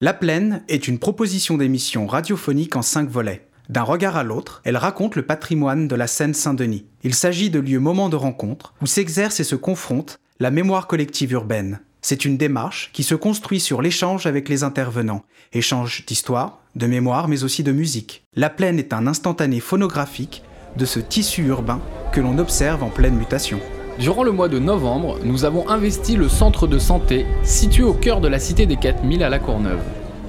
[0.00, 3.48] La Plaine est une proposition d'émission radiophonique en cinq volets.
[3.68, 6.86] D'un regard à l'autre, elle raconte le patrimoine de la Seine-Saint-Denis.
[7.02, 11.32] Il s'agit de lieux moments de rencontre où s'exerce et se confronte la mémoire collective
[11.32, 11.80] urbaine.
[12.00, 17.26] C'est une démarche qui se construit sur l'échange avec les intervenants, échange d'histoire, de mémoire,
[17.26, 18.24] mais aussi de musique.
[18.36, 20.44] La Plaine est un instantané phonographique
[20.76, 21.80] de ce tissu urbain
[22.12, 23.58] que l'on observe en pleine mutation.
[23.98, 28.20] Durant le mois de novembre, nous avons investi le centre de santé situé au cœur
[28.20, 29.80] de la cité des 4000 à La Courneuve.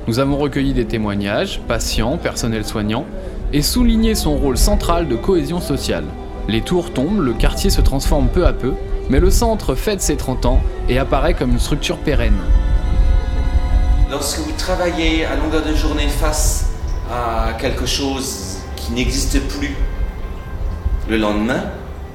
[0.07, 3.05] Nous avons recueilli des témoignages, patients, personnels soignants,
[3.54, 6.05] et souligné son rôle central de cohésion sociale.
[6.47, 8.73] Les tours tombent, le quartier se transforme peu à peu,
[9.07, 12.39] mais le centre fête ses 30 ans et apparaît comme une structure pérenne.
[14.09, 16.71] Lorsque vous travaillez à longueur de journée face
[17.14, 19.75] à quelque chose qui n'existe plus,
[21.07, 21.65] le lendemain,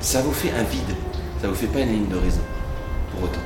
[0.01, 0.97] ça vous fait un vide
[1.45, 2.41] ça vous fait pas une ligne d'horizon,
[3.11, 3.43] pour autant.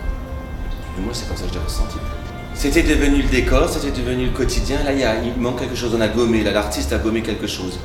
[0.96, 1.96] Du moins, c'est comme ça que je l'ai ressenti.
[2.54, 4.84] C'était devenu le décor, c'était devenu le quotidien.
[4.84, 7.22] Là, il, y a, il manque quelque chose, on a gommé, là, l'artiste a gommé
[7.22, 7.76] quelque chose.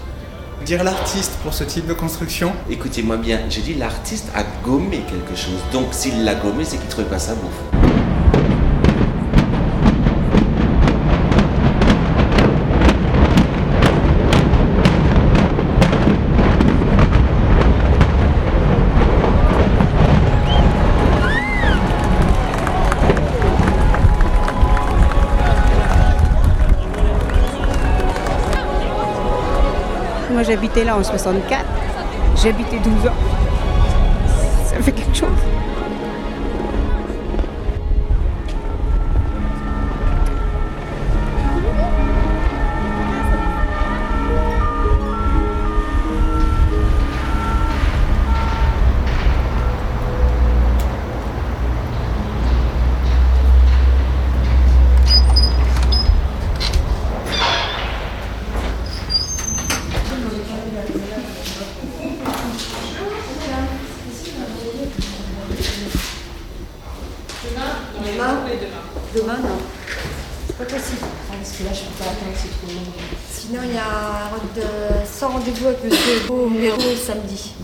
[0.67, 2.51] Dire l'artiste pour ce type de construction?
[2.69, 5.57] Écoutez-moi bien, j'ai dit l'artiste a gommé quelque chose.
[5.71, 7.49] Donc, s'il l'a gommé, c'est qu'il ne trouvait pas ça beau.
[30.43, 31.63] J'habitais là en 64.
[32.41, 33.15] J'habitais 12 ans.
[34.65, 35.29] Ça fait quelque chose.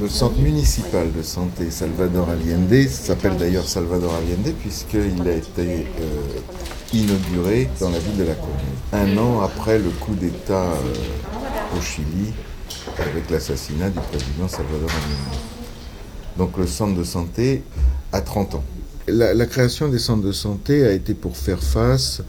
[0.10, 6.96] Le centre municipal de santé Salvador Allende s'appelle d'ailleurs Salvador Allende puisqu'il a été euh,
[6.96, 8.58] inauguré dans la ville de La Commune,
[8.92, 12.34] un an après le coup d'État euh, au Chili
[12.98, 15.40] avec l'assassinat du président Salvador Allende.
[16.40, 17.62] Donc le centre de santé
[18.12, 18.64] a 30 ans.
[19.08, 22.24] La, création des centres de santé a été pour faire face,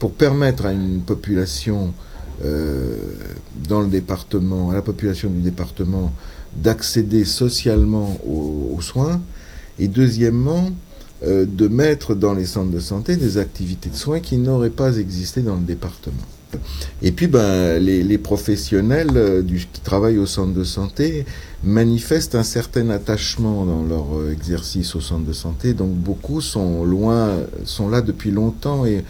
[0.00, 1.94] pour permettre à une population
[2.42, 6.12] dans le département, à la population du département,
[6.56, 9.20] d'accéder socialement aux, soins,
[9.78, 10.70] et deuxièmement,
[11.24, 14.98] euh, de mettre dans les centres de santé des activités de soins qui n'auraient pas
[14.98, 16.12] existé dans le département.
[17.02, 21.24] Et puis, ben, les, professionnels euh, du, qui travaillent au centre de santé
[21.64, 25.74] manifestent un certain attachement dans leur euh, exercice au centre de santé.
[25.74, 27.30] Donc, beaucoup sont loin,
[27.64, 29.04] sont là depuis longtemps et,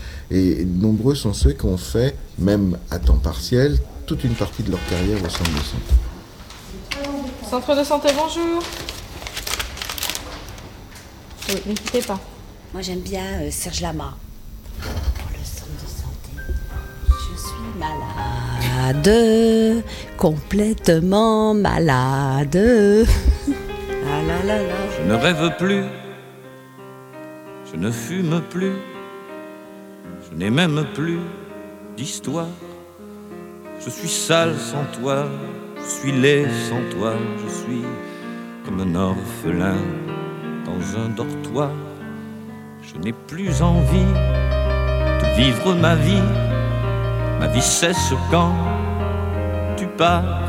[0.64, 4.84] nombreux sont ceux qui ont fait, même à temps partiel, toute une partie de leur
[4.88, 5.94] carrière au centre de santé.
[7.48, 8.62] Centre de santé, bonjour.
[11.48, 12.18] Oui, n'hésitez pas.
[12.72, 14.16] Moi, j'aime bien euh, Serge Lama.
[17.78, 19.82] malade,
[20.16, 22.56] complètement malade.
[24.08, 24.20] Ah
[24.96, 25.82] je ne rêve plus,
[27.70, 28.72] je ne fume plus,
[30.30, 31.18] je n'ai même plus
[31.96, 32.48] d'histoire.
[33.84, 35.26] Je suis sale sans toi,
[35.76, 37.84] je suis laid sans toi, je suis
[38.64, 39.78] comme un orphelin
[40.64, 41.70] dans un dortoir.
[42.82, 44.12] Je n'ai plus envie
[45.20, 46.22] de vivre ma vie
[47.38, 48.54] Ma vie cesse quand
[49.76, 50.40] tu pars.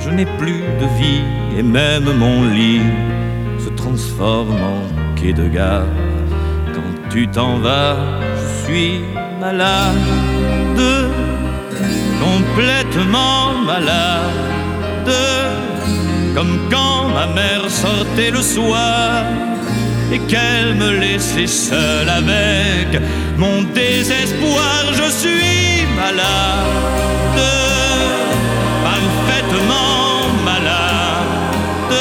[0.00, 1.22] Je n'ai plus de vie
[1.56, 2.82] et même mon lit
[3.58, 5.86] se transforme en quai de gare.
[6.74, 7.96] Quand tu t'en vas,
[8.36, 9.00] je suis
[9.40, 9.96] malade,
[12.20, 15.14] complètement malade,
[16.34, 19.24] comme quand ma mère sortait le soir
[20.12, 23.00] et qu'elle me laissait seule avec
[23.36, 24.84] mon désespoir.
[24.92, 27.40] Je suis malade,
[28.88, 31.94] parfaitement malade.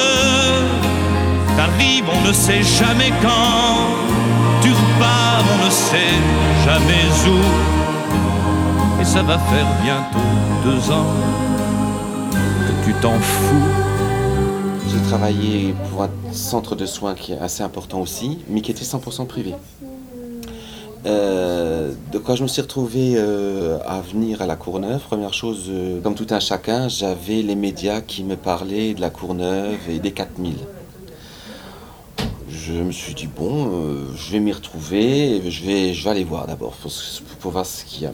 [1.55, 3.96] T'arrives, on ne sait jamais quand.
[5.39, 6.17] On ne sait
[6.65, 9.01] jamais où.
[9.01, 10.19] Et ça va faire bientôt
[10.63, 11.05] deux ans
[12.67, 13.87] que tu t'en fous
[14.89, 18.85] j'ai travaillé pour un centre de soins qui est assez important aussi, mais qui était
[18.85, 19.53] 100% privé.
[21.05, 25.65] Euh, de quoi je me suis retrouvé euh, à venir à la Courneuve, première chose,
[25.69, 29.99] euh, comme tout un chacun, j'avais les médias qui me parlaient de la Courneuve et
[29.99, 30.55] des 4000.
[32.67, 36.47] Je me suis dit, bon, euh, je vais m'y retrouver, et je vais, aller voir
[36.47, 38.11] d'abord pour, voir ce qu'il y a.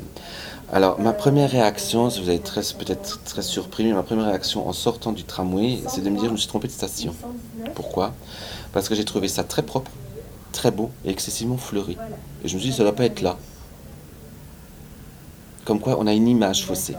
[0.72, 5.12] Alors, ma première réaction, vous allez peut-être très surpris, mais ma première réaction en sortant
[5.12, 7.16] du tramway, c'est de me dire, je me suis trompé de station.
[7.74, 8.14] Pourquoi?
[8.74, 9.90] Parce que j'ai trouvé ça très propre,
[10.52, 11.98] très beau et excessivement fleuri.
[12.44, 13.40] Et je me suis dit, ça ne doit pas être là.
[15.66, 16.96] Comme quoi, on a une image faussée.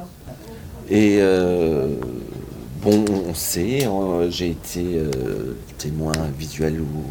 [0.91, 1.95] Et euh,
[2.83, 7.05] bon, on sait, hein, j'ai été euh, témoin visuel ou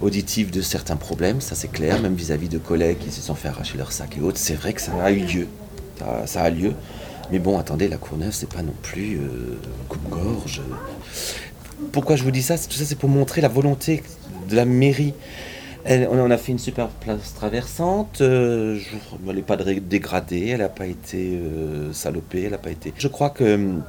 [0.00, 3.48] auditif de certains problèmes, ça c'est clair, même vis-à-vis de collègues qui se sont fait
[3.48, 4.38] arracher leur sac et autres.
[4.38, 5.46] C'est vrai que ça a eu lieu.
[6.26, 6.74] Ça, a lieu.
[7.32, 9.58] Mais bon, attendez, la Courneuve, c'est pas non plus euh,
[9.88, 10.60] coupe-gorge.
[11.92, 12.56] Pourquoi je vous dis ça?
[12.58, 14.02] Tout ça, c'est pour montrer la volonté
[14.50, 15.14] de la mairie.
[15.88, 18.20] On a fait une super place traversante.
[18.20, 22.58] euh, je- elle n'est pas dé- dégradée, elle n'a pas été euh, salopée, elle n'a
[22.58, 22.92] pas été.
[22.98, 23.82] Je crois que hum,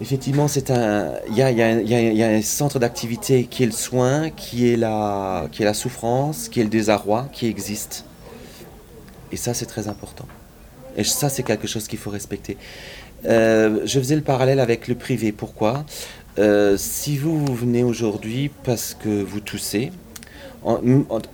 [0.00, 1.12] effectivement, c'est un.
[1.28, 5.64] Il y a, un- centre d'activité qui est le soin, qui est la, qui est
[5.64, 8.04] la souffrance, qui est le désarroi, qui existe.
[9.32, 10.26] Et ça, c'est très important.
[10.96, 12.56] Et ça, c'est quelque chose qu'il faut respecter.
[13.26, 15.32] Euh, je faisais le parallèle avec le privé.
[15.32, 15.84] Pourquoi?
[16.38, 19.92] Euh, Si vous, venez aujourd'hui parce que vous toussez,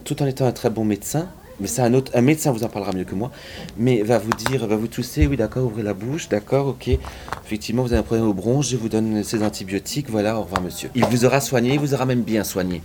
[0.05, 1.29] tout en étant un très bon médecin,
[1.61, 3.31] mais ça, un, médecin vous en parlera mieux que moi,
[3.77, 6.91] mais va vous dire, va vous tousser, oui d'accord, ouvrez la bouche, d'accord, ok,
[7.45, 10.63] effectivement vous avez un problème au bronche, je vous donne ces antibiotiques, voilà, au revoir
[10.63, 10.91] monsieur.
[10.95, 12.83] Il vous aura soigné, il vous aura même bien soigné.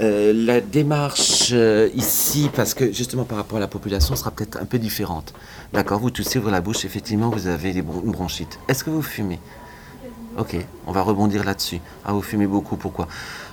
[0.00, 4.58] Euh, la démarche euh, ici, parce que justement par rapport à la population, sera peut-être
[4.60, 5.32] un peu différente.
[5.72, 8.58] D'accord, vous toussez, ouvrez la bouche, effectivement vous avez des bron- une bronchite.
[8.66, 9.38] Est-ce que vous fumez?
[10.36, 10.56] Ok,
[10.88, 11.78] on va rebondir là-dessus.
[12.04, 13.06] Ah, vous fumez beaucoup, pourquoi?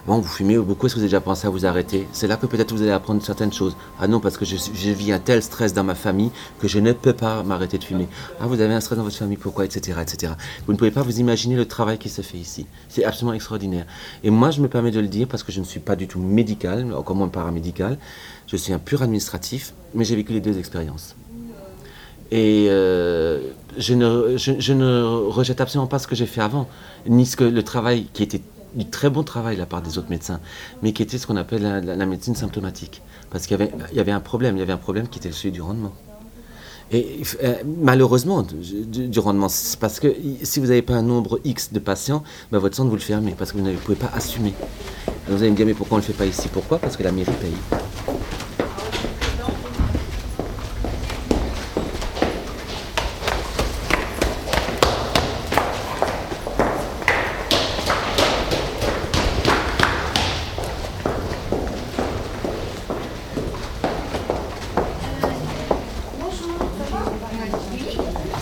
[0.08, 2.08] Bon, vous fumez beaucoup, est-ce que vous avez déjà pensé à vous arrêter?
[2.12, 3.76] C'est là que peut-être vous allez apprendre certaines choses.
[4.00, 6.80] Ah non, parce que je, je vis un tel stress dans ma famille que je
[6.80, 8.08] ne peux pas m'arrêter de fumer.
[8.40, 9.64] Ah, vous avez un stress dans votre famille, pourquoi?
[9.64, 9.96] Etc.
[10.02, 10.34] etc.
[10.66, 12.66] Vous ne pouvez pas vous imaginer le travail qui se fait ici.
[12.90, 13.86] C'est absolument extraordinaire.
[14.24, 16.08] Et moi, je me permets de le dire parce que je ne suis pas du
[16.08, 18.00] tout médical, encore moins paramédical.
[18.48, 21.16] Je suis un pur administratif, mais j'ai vécu les deux expériences.
[22.32, 23.40] Et euh,
[23.78, 26.68] je, ne, je ne rejette absolument pas ce que j'ai fait avant,
[27.06, 28.42] ni ce que le travail qui était
[28.74, 30.40] du très bon travail de la part des autres médecins,
[30.82, 33.02] mais qui était ce qu'on appelle la, médecine symptomatique.
[33.30, 35.32] Parce qu'il y avait, y avait un problème, il y avait un problème qui était
[35.32, 35.94] celui du rendement.
[36.94, 39.48] Et euh, malheureusement, du, rendement,
[39.80, 40.14] parce que
[40.44, 42.22] si vous n'avez pas un nombre X de patients,
[42.52, 44.54] ben, votre centre vous le fermez parce que vous ne pouvez pas assumer.
[45.08, 46.50] Et vous allez me dire, mais pourquoi on ne le fait pas ici?
[46.52, 46.80] Pourquoi?
[46.80, 47.54] Parce que la mairie paye.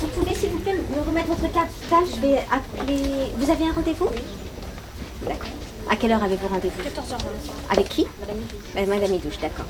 [0.01, 3.31] Vous pouvez, s'il vous plaît, me remettre votre carte vitale Je vais appeler.
[3.37, 4.07] Vous avez un rendez-vous
[5.25, 5.49] D'accord.
[5.89, 7.71] À quelle heure avez-vous rendez-vous 14h20.
[7.71, 8.07] Avec qui
[8.73, 9.65] Madame Madame Idouche, d'accord.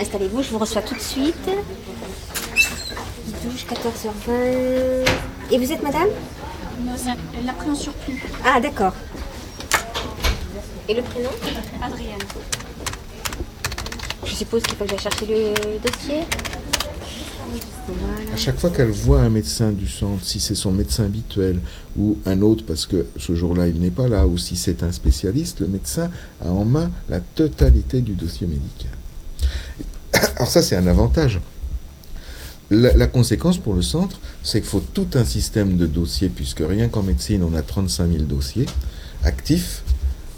[0.00, 1.50] Installez-vous, je vous reçois tout de suite.
[3.28, 5.06] Idouche, 14h20.
[5.50, 6.08] Et vous êtes madame
[7.36, 8.22] Elle l'a pris en surplus.
[8.42, 8.94] Ah, d'accord.
[10.88, 11.30] Et le prénom
[11.82, 12.16] Adrienne.
[14.24, 16.22] Je suppose qu'il faut que j'aille chercher le dossier.
[18.32, 21.58] À chaque fois qu'elle voit un médecin du centre, si c'est son médecin habituel
[21.98, 24.92] ou un autre parce que ce jour-là il n'est pas là, ou si c'est un
[24.92, 26.10] spécialiste, le médecin
[26.44, 28.92] a en main la totalité du dossier médical.
[30.36, 31.40] Alors ça c'est un avantage.
[32.70, 36.62] La, la conséquence pour le centre, c'est qu'il faut tout un système de dossiers, puisque
[36.66, 38.66] rien qu'en médecine on a 35 000 dossiers
[39.24, 39.81] actifs,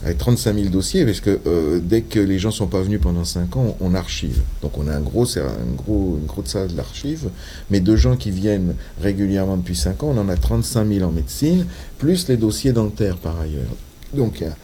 [0.05, 3.25] avec 35 000 dossiers, parce que euh, dès que les gens sont pas venus pendant
[3.25, 4.43] 5 ans, on, archive.
[4.61, 7.31] Donc on a un gros, un gros, une grosse salle d'archives,
[7.71, 11.13] mais de gens qui viennent régulièrement depuis 5 ans, on en a 35 000 en
[11.13, 11.65] médecine,
[11.99, 13.71] plus les dossiers dentaires par ailleurs.
[14.13, 14.55] Donc il y a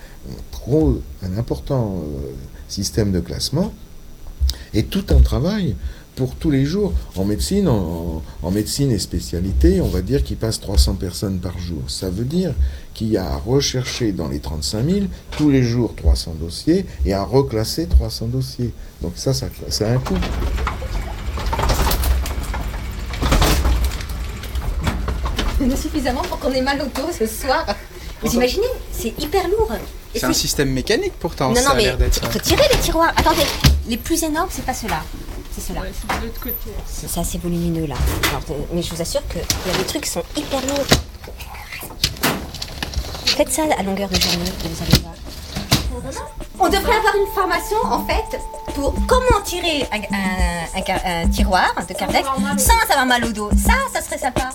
[1.23, 2.33] un important euh,
[2.69, 3.73] système de classement
[4.75, 5.75] et tout un travail
[6.17, 6.93] pour tous les jours.
[7.17, 11.59] En médecine, en, en médecine et spécialité, on va dire qu'il passe 300 personnes par
[11.59, 11.83] jour.
[11.89, 12.53] Ça veut dire
[12.95, 15.01] qu'il y a à rechercher dans les 35 000
[15.37, 18.73] tous les jours 300 dossiers et à reclasser 300 dossiers.
[19.03, 20.17] Donc ça, ça, ça a un coût.
[25.77, 27.65] Suffisamment pour qu'on ait mal au dos ce soir.
[28.23, 29.71] Vous imaginez C'est hyper lourd.
[30.15, 32.21] C'est un système mécanique pourtant, Non, ça non, a mais l'air d'être.
[32.23, 33.13] il faut tirer les tiroirs.
[33.17, 33.43] Attendez,
[33.89, 35.03] les plus énormes, c'est pas ceux-là.
[35.55, 35.83] C'est ceux-là.
[35.93, 36.71] c'est de l'autre côté.
[36.87, 37.95] C'est assez volumineux là.
[38.31, 40.87] Alors, euh, mais je vous assure qu'il y a des trucs qui sont hyper lourds.
[43.37, 45.15] Faites ça à longueur de journée, et vous allez voir.
[46.59, 48.39] On devrait avoir une formation en fait
[48.75, 52.27] pour comment tirer un, un- un car- un tiroir de cardex
[52.59, 53.51] sans avoir mal au dos.
[53.57, 54.51] Ça, ça serait sympa.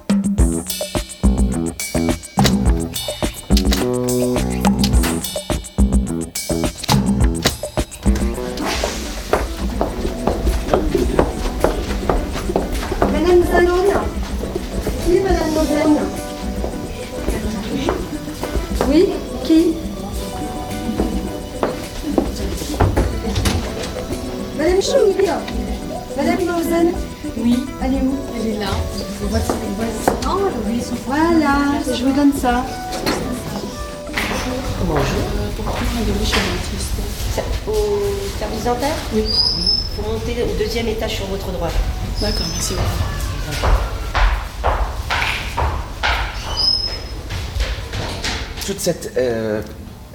[48.65, 49.61] Toute cette euh,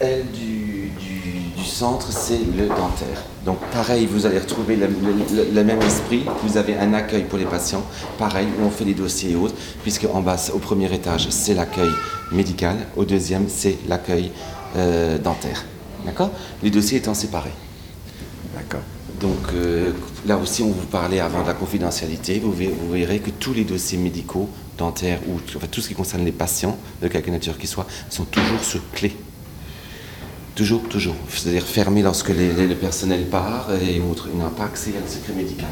[0.00, 3.22] aile du, du- du centre, c'est le dentaire.
[3.44, 6.24] Donc pareil, vous allez retrouver le, le- le- le même esprit.
[6.44, 7.84] Vous avez un accueil pour les patients,
[8.18, 11.54] pareil, où on fait les dossiers et autres, puisque en bas, au premier étage, c'est
[11.54, 11.90] l'accueil
[12.32, 14.32] médical, au deuxième, c'est l'accueil
[14.76, 15.64] euh, dentaire.
[16.04, 16.30] D'accord?
[16.62, 17.52] Les dossiers étant séparés.
[18.56, 18.80] D'accord.
[19.20, 19.92] Donc euh,
[20.26, 22.40] là aussi, on vous parlait avant de la confidentialité.
[22.40, 24.48] Vous verrez que tous les dossiers médicaux,
[24.84, 28.24] dentaires ou enfin, tout ce qui concerne les patients, de quelque nature qu'ils soient, sont
[28.24, 29.14] toujours sur clé.
[30.54, 31.14] Toujours, toujours.
[31.28, 34.28] C'est-à-dire fermés lorsque les- les- le personnel part et autres.
[34.32, 35.70] Ils n'ont pas accès à le secret médical.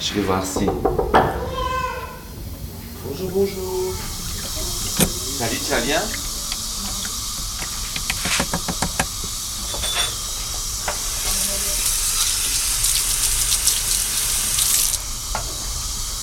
[0.00, 0.66] Je vais voir si.
[3.06, 3.94] Bonjour, bonjour.
[5.38, 6.00] Salut, tu vas bien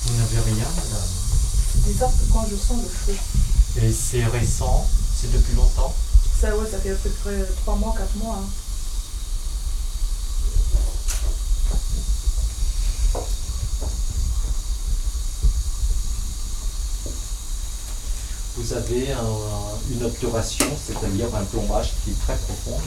[0.06, 1.10] Vous n'avez rien, madame
[2.00, 3.16] Que quand je sens le feu.
[3.82, 4.88] Et c'est récent
[5.20, 5.94] C'est depuis longtemps
[6.40, 8.38] Ça, ouais, ça fait à peu près 3 mois, 4 mois.
[8.42, 8.48] hein.
[18.58, 22.80] Vous avez un- une obturation, c'est-à-dire un plombage qui est très profond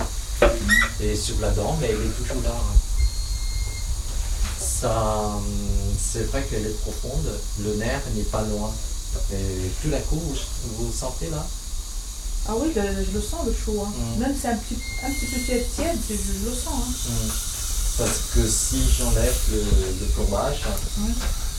[1.00, 2.50] et sur la dent, mais elle est toujours là.
[2.50, 2.76] hein.
[4.60, 5.44] Ça, hum,
[5.98, 7.26] c'est vrai qu'elle est profonde,
[7.60, 8.70] le nerf n'est pas loin.
[9.32, 10.36] Et tout d'un coup, vous,
[10.86, 11.46] vous sentez là?
[12.48, 13.86] Ah oui, le- je le sens le chaud.
[13.86, 13.92] hein.
[14.16, 14.20] Mm.
[14.20, 16.74] Même si c'est un petit, un petit peu tiède, je, je le sens.
[16.74, 16.92] hein.
[17.08, 17.30] Hum.
[17.98, 19.58] Parce que si j'enlève le,
[20.00, 20.60] le plombage,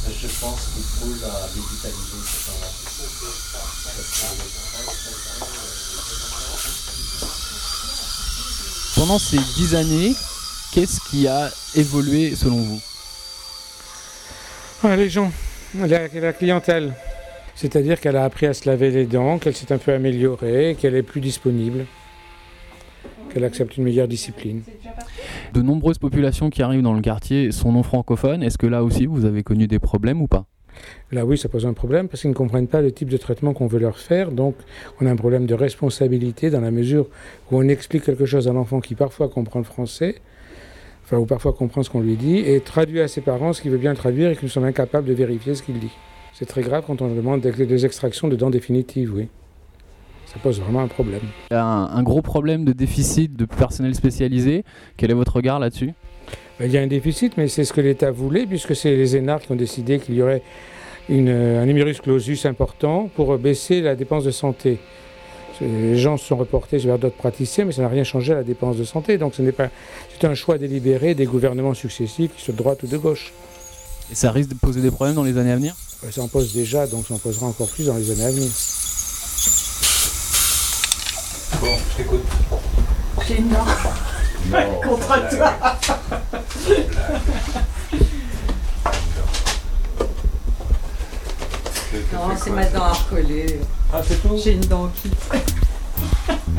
[0.08, 2.18] je pense qu'il faut la dévitaliser.
[2.18, 3.64] le-
[8.96, 10.16] Pendant ces dix années,
[10.72, 12.82] qu'est-ce qui a évolué selon vous?
[14.84, 15.32] Ah, les gens,
[15.76, 16.94] la, la clientèle.
[17.56, 20.96] C'est-à-dire qu'elle a appris à se laver les dents, qu'elle s'est un peu améliorée, qu'elle
[20.96, 21.86] est plus disponible,
[23.30, 24.64] qu'elle accepte une meilleure discipline.
[25.54, 28.44] De nombreuses populations qui arrivent dans le quartier sont non francophones.
[28.44, 30.46] Est-ce que là aussi vous avez connu des problèmes ou pas?
[31.12, 33.54] Là, oui, ça pose un problème parce qu'ils ne comprennent pas le type de traitement
[33.54, 34.32] qu'on veut leur faire.
[34.32, 34.56] Donc,
[35.00, 37.08] on a un problème de responsabilité dans la mesure
[37.52, 40.16] où on explique quelque chose à l'enfant qui parfois comprend le français,
[41.04, 43.70] enfin, ou parfois comprend ce qu'on lui dit, et traduit à ses parents ce qu'il
[43.70, 45.92] veut bien traduire et que nous sommes incapables de vérifier ce qu'il dit.
[46.34, 49.28] C'est très grave quand on demande des, extractions de dents définitives, oui.
[50.26, 51.22] Ça pose vraiment un problème.
[51.52, 54.64] Il y a un, un gros problème de déficit de personnel spécialisé.
[54.98, 55.94] Quel est votre regard là-dessus?
[56.60, 59.16] Ben, Il y a un déficit, mais c'est ce que l'État voulait, puisque c'est les
[59.16, 60.42] énarques qui ont décidé qu'il y aurait
[61.08, 64.80] une, un numerus clausus important pour baisser la dépense de santé.
[65.62, 68.44] Les gens se sont reportés vers d'autres praticiens, mais ça n'a rien changé à la
[68.44, 69.20] dépense de santé.
[69.20, 69.70] Donc ce n'est pas,
[70.10, 73.34] c'est un choix délibéré des gouvernements successifs, qui soient de droite ou de gauche.
[74.12, 75.76] Et ça risque de poser des problèmes dans les années à venir?
[76.04, 78.32] Ben, Ça en pose déjà, donc ça en posera encore plus dans les années à
[78.32, 78.52] venir.
[81.62, 82.24] Bon, je t'écoute.
[83.28, 83.66] J'ai une dent.
[84.52, 84.82] Non.
[84.84, 85.54] Contre toi.
[92.12, 93.60] Non, c'est ma dent à recoller.
[93.94, 95.12] Ah, c'est tout J'ai une dent qui.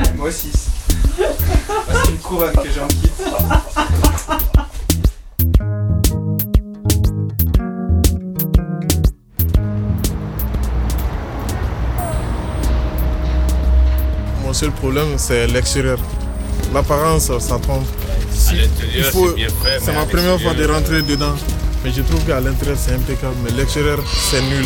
[0.15, 0.51] Moi aussi.
[1.19, 1.23] Ah,
[2.05, 3.11] C'est une couronne que j'ai en kit.
[14.55, 15.99] Seul problème, c'est l'extérieur.
[16.73, 17.85] L'apparence, ça trompe.
[18.31, 18.55] Si-
[18.95, 21.35] il faut- c'est bien fait, c'est mais ma première fois de rentrer dedans.
[21.83, 23.35] Mais je trouve qu'à l'intérieur, c'est impeccable.
[23.43, 24.65] Mais l'extérieur, c'est nul.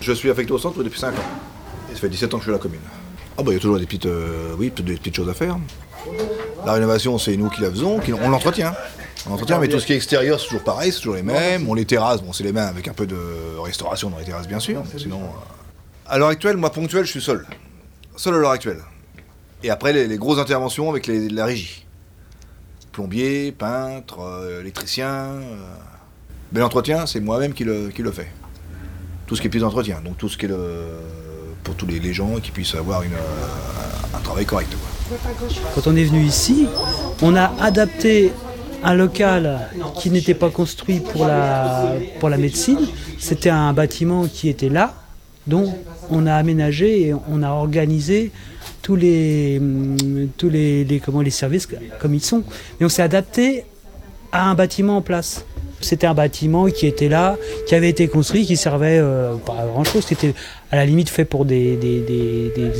[0.00, 1.28] Je suis affecté au centre depuis 5 ans.
[1.90, 2.80] Et ça fait 17 ans que je suis à la commune.
[3.38, 5.56] Ah bah il y a toujours des petites, euh, oui, des petites choses à faire.
[6.66, 8.74] La rénovation, c'est nous qui la faisons, qui- on l'entretient.
[9.26, 11.64] On l'entretient, mais tout ce qui est extérieur, c'est toujours pareil, c'est toujours les mêmes.
[11.64, 13.16] Bon, les terrasses, bon, c'est les mêmes avec un peu de
[13.62, 14.82] restauration dans les terrasses, bien sûr.
[14.92, 17.46] mais sinon, euh, à l'heure actuelle, moi, ponctuel, je suis seul.
[18.16, 18.80] Seul à l'heure actuelle.
[19.62, 21.86] Et après, les, grosses interventions avec la régie.
[22.92, 25.06] plombier, peintre, euh, électricien.
[25.06, 25.56] euh.
[26.52, 28.28] Mais l'entretien, c'est moi-même qui le, qui le fais.
[29.26, 30.50] Tout ce qui est plus d'entretien, donc tout ce qui est
[31.64, 33.04] pour tous les, gens qui puissent avoir euh,
[34.14, 34.70] un, travail correct.
[35.74, 36.68] Quand on est venu ici,
[37.22, 38.32] on a adapté
[38.84, 42.86] un local qui n'était pas construit pour la, pour la médecine.
[43.18, 44.94] C'était un bâtiment qui était là,
[45.46, 45.74] dont
[46.10, 48.30] on a aménagé et on a organisé
[48.82, 49.96] tous les, hum,
[51.04, 51.68] comment, les services
[52.00, 52.42] comme ils sont.
[52.78, 53.64] Mais on s'est adapté
[54.32, 55.44] à un bâtiment en place.
[55.80, 59.66] C'était un bâtiment qui était là, qui avait été construit, qui servait euh, pas à
[59.66, 60.34] grand chose, qui était
[60.70, 61.78] à la limite fait pour des,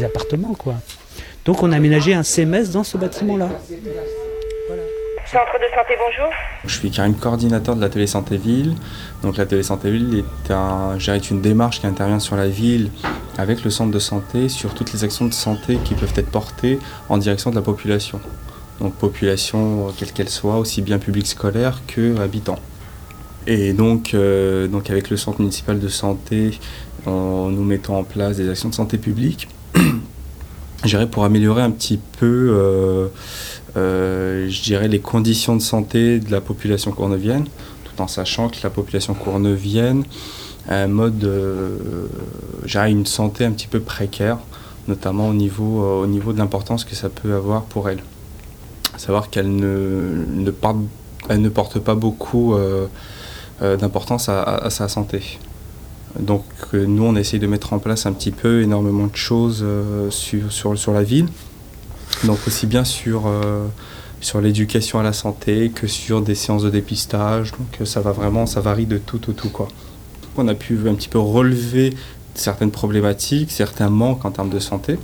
[0.04, 0.56] appartements.
[1.44, 3.50] Donc on a aménagé un CMS dans ce bâtiment-là.
[5.34, 6.32] Centre de santé, bonjour.
[6.64, 8.76] Je suis Karim, coordinateur de l'atelier Santé Ville.
[9.24, 12.92] Donc l'atelier Santé Ville est, un, une démarche qui intervient sur la ville
[13.36, 16.78] avec le centre de santé sur toutes les actions de santé qui peuvent être portées
[17.08, 18.20] en direction de la population.
[18.80, 22.60] Donc population quelle qu'elle soit, aussi bien publique scolaire que habitants.
[23.48, 26.60] Et donc, euh, donc avec le centre municipal de santé,
[27.08, 29.48] nous mettons en place des actions de santé publique,
[30.84, 33.08] dirais pour améliorer un petit peu euh,
[33.76, 37.46] je dirais, les conditions de santé de la population cournevienne,
[37.84, 40.04] tout en sachant que la population cournevienne
[40.68, 41.76] a un mode, euh,
[42.64, 44.38] je dirais, une santé un petit peu précaire,
[44.88, 48.02] notamment au niveau, euh, au niveau de l'importance que ça peut avoir pour elle.
[48.96, 50.76] Savoir qu'elle ne, ne, porte,
[51.28, 52.86] elle ne porte pas beaucoup euh,
[53.62, 55.38] euh, d'importance à, sa santé.
[56.18, 59.60] Donc euh, nous, on essaye de mettre en place un petit peu énormément de choses
[59.62, 61.28] euh, sur, sur, sur la ville.
[62.22, 63.66] Donc aussi bien sur, euh,
[64.20, 67.52] sur l'éducation à la santé que sur des séances de dépistage.
[67.52, 69.68] Donc euh, ça va vraiment, ça varie de tout au tout quoi.
[70.36, 71.94] On a pu un petit peu relever
[72.34, 74.98] certaines problématiques, certains manques en termes de santé.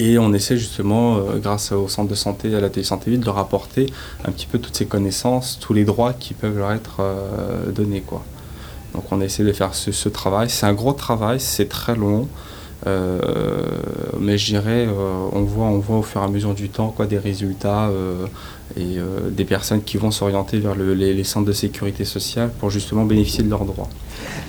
[0.00, 3.20] Et on essaie justement, euh, grâce au centre de santé, à la télé santé ville,
[3.20, 3.86] de leur apporter
[4.24, 7.02] un petit peu toutes ces connaissances, tous les droits qui peuvent leur être
[7.74, 8.02] donnés.
[8.02, 8.24] Quoi.
[8.94, 10.48] Donc on essaie de faire ce travail.
[10.48, 12.28] C'est un gros travail, c'est très long.
[12.86, 13.18] Euh,
[14.20, 16.92] mais je dirais, euh, on, voit, on voit au fur et à mesure du temps
[16.96, 18.26] quoi, des résultats euh,
[18.76, 18.98] et
[19.30, 23.42] des personnes qui vont s'orienter vers le- les, centres de sécurité sociale pour justement bénéficier
[23.42, 23.88] de leurs droits.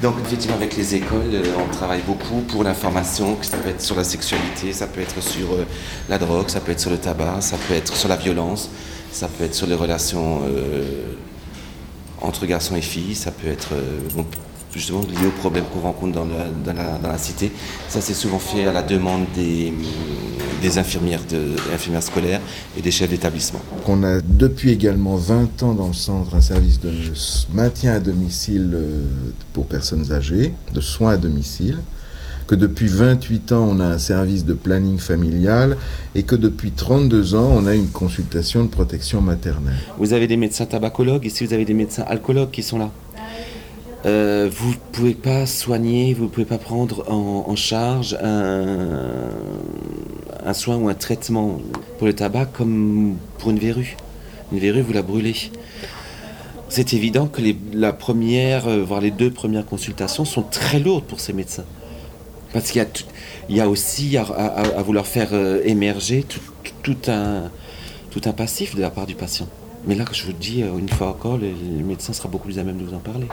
[0.04, 3.96] Donc effectivement avec les écoles, on travaille beaucoup pour l'information, que ça peut être sur
[3.96, 5.48] la sexualité, ça peut être sur
[6.10, 8.70] la drogue, ça peut être sur le tabac, ça peut être sur la violence,
[9.12, 10.42] ça peut être sur les relations
[12.22, 13.70] entre garçons et filles, ça peut être
[14.74, 17.52] justement lié aux problèmes qu'on rencontre dans la, dans la- dans la cité.
[17.88, 19.74] Ça c'est souvent fait à la demande des,
[20.62, 22.42] des infirmières, de, infirmières scolaires
[22.78, 23.62] et des chefs d'établissement.
[23.88, 26.92] On a depuis également 20 ans dans le centre un service de
[27.54, 29.04] maintien à domicile euh,
[29.54, 31.80] pour personnes âgées, de soins à domicile,
[32.48, 35.78] que depuis 28 ans on a un service de planning familial
[36.16, 39.76] et que depuis 32 ans on a une consultation de protection maternelle.
[40.00, 42.90] Vous avez des médecins tabacologues, ici vous avez des médecins alcoologues qui sont là.
[44.06, 49.30] Euh, vous ne pouvez pas soigner, vous ne pouvez pas prendre en, charge un,
[50.46, 51.60] un soin ou un traitement
[51.98, 53.98] pour le tabac comme pour une verrue.
[54.52, 55.36] Une verrue, vous la brûlez.
[56.70, 61.04] C'est évident que les- la première, euh, voire les deux premières consultations sont très lourdes
[61.04, 61.66] pour ces médecins.
[62.54, 62.84] Parce qu'il
[63.50, 66.26] y a, aussi à, vouloir faire euh, émerger
[66.84, 67.52] tout un,
[68.10, 69.48] tout un passif de la part du patient.
[69.86, 72.60] Mais là, je vous dis, euh, une fois encore, le, le médecin sera beaucoup plus
[72.60, 73.28] à même de vous en parler.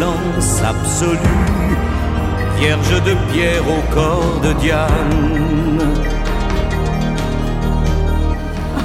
[0.00, 1.04] Silence
[2.58, 5.99] vierge de pierre au corps de Diane.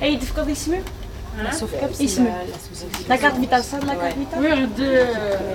[0.00, 0.82] Ej, ty w kogoś simy?
[1.42, 1.88] Lasówkę.
[3.08, 5.06] La carte vitale, ça de la carte vitale Oui, de,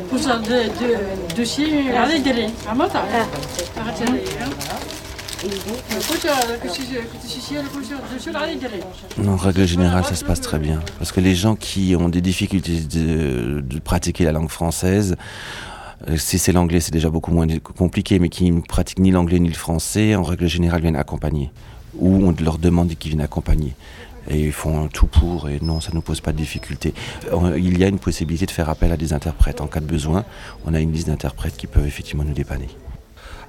[0.09, 3.03] pour ça, de, de, de allez, derrière, à moi, ça.
[3.13, 3.81] Ah.
[3.81, 4.05] Arrêtez,
[9.25, 10.81] en règle générale, ça se passe très bien.
[10.97, 15.15] Parce que les gens qui ont des difficultés de, de pratiquer la langue française,
[16.09, 17.47] euh, si c'est l'anglais, c'est déjà beaucoup moins
[17.77, 21.51] compliqué, mais qui ne pratiquent ni l'anglais ni le français, en règle générale, viennent accompagner.
[21.97, 23.73] Ou on leur demande qu'ils viennent accompagner.
[24.29, 26.93] Et ils font tout pour, et non, ça ne nous pose pas de difficulté.
[27.33, 29.59] Euh, Il y a une possibilité de faire appel à des interprètes.
[29.59, 30.23] En cas de besoin,
[30.65, 32.69] on a une liste d'interprètes qui peuvent effectivement nous dépanner.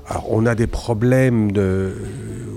[0.09, 1.95] Alors, on a des problèmes de.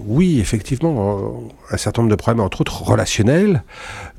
[0.06, 3.64] Oui, effectivement, un certain nombre de problèmes, entre autres relationnels,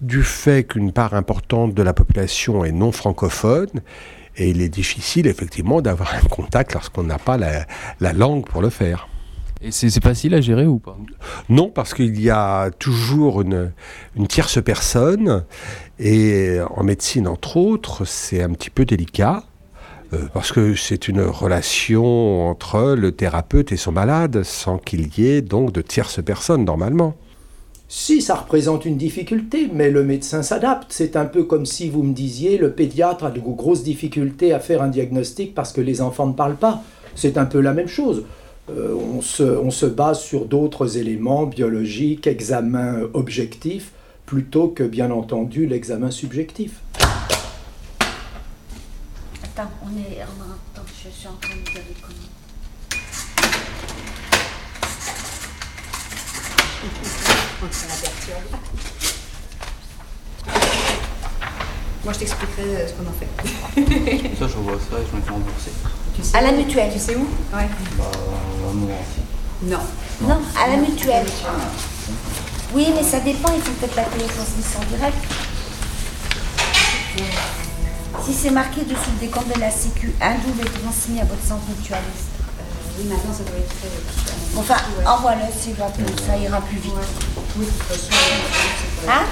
[0.01, 3.81] du fait qu'une part importante de la population est non francophone.
[4.37, 7.67] Et il est difficile, effectivement, d'avoir un contact lorsqu'on n'a pas la,
[8.01, 9.09] la langue pour le faire.
[9.65, 10.99] Et c'est facile à gérer ou pas?
[11.49, 13.73] Non, parce qu'il y a toujours une,
[14.15, 15.45] une tierce personne,
[15.99, 19.43] et en médecine, entre autres, c'est un petit peu délicat,
[20.13, 25.29] euh, parce que c'est une relation entre le thérapeute et son malade, sans qu'il y
[25.29, 27.15] ait donc de tierces personnes, normalement.
[27.89, 30.89] Si, ça représente une difficulté, mais le médecin s'adapte.
[30.91, 34.59] C'est un peu comme si vous me disiez le pédiatre a de grosses difficultés à
[34.59, 36.83] faire un diagnostic parce que les enfants ne parlent pas.
[37.15, 38.25] C'est un peu la même chose.
[38.71, 43.93] Euh, on, se, on se base sur d'autres éléments biologiques, examens objectifs,
[44.25, 46.81] plutôt que bien entendu l'examen subjectif.
[49.43, 50.23] Attends, on est.
[50.23, 52.31] on- je suis en train de dire des conneries.
[62.05, 64.37] Moi, je t'expliquerai euh, ce qu'on en fait.
[64.39, 65.71] Ça, je vois ça et je me fais rembourser.
[66.17, 66.91] Tu sais À la mutuelle.
[66.93, 67.69] Tu sais où Ouais.
[67.99, 68.05] Bah,
[68.73, 69.71] aussi.
[69.71, 69.79] Non.
[70.23, 71.27] Non, à la mutuelle.
[72.73, 75.25] Oui, mais ça dépend, il faut peut-être la télétransmission directe.
[78.25, 81.43] Si c'est marqué dessous le décompte de la Sécu, un double est transmis à votre
[81.43, 82.31] centre mutualiste.
[82.99, 83.87] Oui, maintenant, ça doit être fait.
[83.89, 85.07] euh, Enfin, ouais.
[85.07, 85.87] envoie-le, c'est bon,
[86.27, 86.93] ça ira plus vite.
[87.57, 89.25] Oui, de toute façon, c'est pas- Hein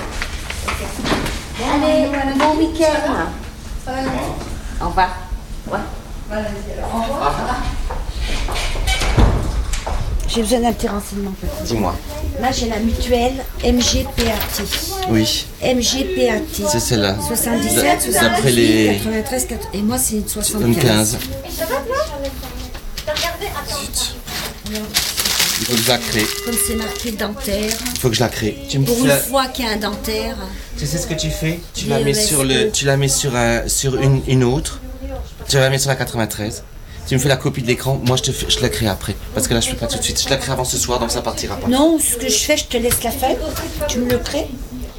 [1.75, 3.15] Allez, bon week-end.
[4.81, 5.09] Au revoir.
[5.71, 5.79] Ouais.
[6.33, 7.57] Au revoir.
[10.29, 11.33] J'ai besoin d'un petit renseignement.
[11.41, 11.63] peut-être.
[11.65, 11.95] Dis-moi.
[12.41, 14.63] Là, j'ai la mutuelle MGPAT.
[15.11, 15.45] Oui.
[15.63, 16.69] MGPAT.
[16.71, 17.17] C'est celle-là.
[17.27, 19.69] 77, D'après 78, les- 93, 4...
[19.75, 20.67] Et moi, c'est une 75.
[20.69, 21.19] Une 15.
[21.59, 21.75] Ça va,
[24.71, 26.27] Il faut que je la crée.
[26.47, 27.71] Comme c'est marqué dentaire.
[27.95, 28.57] Il faut que je la crée.
[28.71, 30.37] Tu me Pour une la- fois qu'il y a un dentaire.
[30.79, 31.61] Tu sais ce que tu fais?
[31.75, 34.81] Tu la mets sur le, tu la mets sur un, sur une, une autre.
[35.49, 36.63] Tu la mets sur la 93.
[37.09, 38.01] Tu me fais la copie de l'écran.
[38.05, 39.17] Moi, je te fais- je la crée après.
[39.35, 40.23] Parce que là, je fais pas tout de suite.
[40.23, 41.67] Je la crée avant ce soir, donc ça partira pas.
[41.69, 43.37] Non, ce que je fais, je te laisse la feuille.
[43.89, 44.47] Tu me le crées.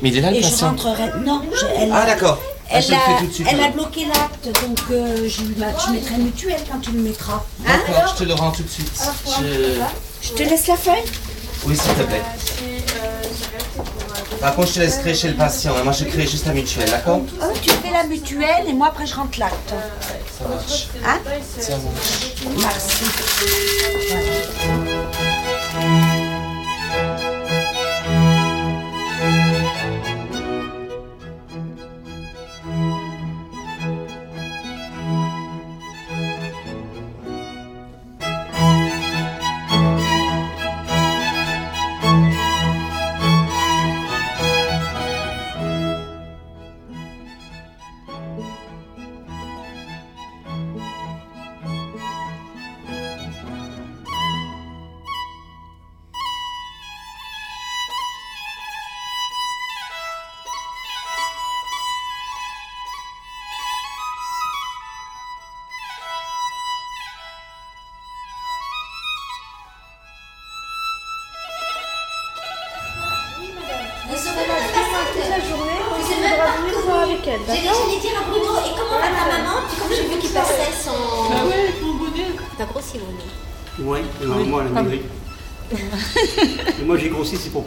[0.02, 0.68] Mais il est là le Et je patient.
[0.70, 1.12] rentrerai.
[1.26, 2.40] Non, je- elle Ah a- d'accord.
[2.70, 3.48] Ah, Elle, je te le a, fais tout de suite.
[3.50, 3.76] elle a alors.
[3.76, 7.44] bloqué l'acte, donc euh, je, lui- je mettrai mutuelle quand tu le mettras.
[7.66, 8.92] Hein D'accord, je te le rends tout de suite.
[9.40, 11.04] Je- Je te laisse la feuille
[11.66, 12.22] Oui, s'il te plaît.
[14.44, 15.74] Par contre, je te laisse créer chez le patient.
[15.86, 19.06] Moi, je crée juste la mutuelle, d'accord Oh, Tu fais la mutuelle et moi après
[19.06, 19.74] je rentre l'acte.
[20.38, 20.88] Ça marche.
[21.06, 21.20] Hein
[21.62, 22.34] Ça marche.
[22.58, 23.06] Merci.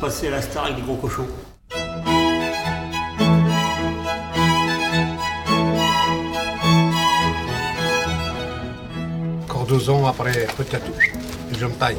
[0.06, 1.26] Passer à la star avec des gros cochons.
[9.42, 10.86] Encore deux ans après, peut-être,
[11.58, 11.96] je me taille.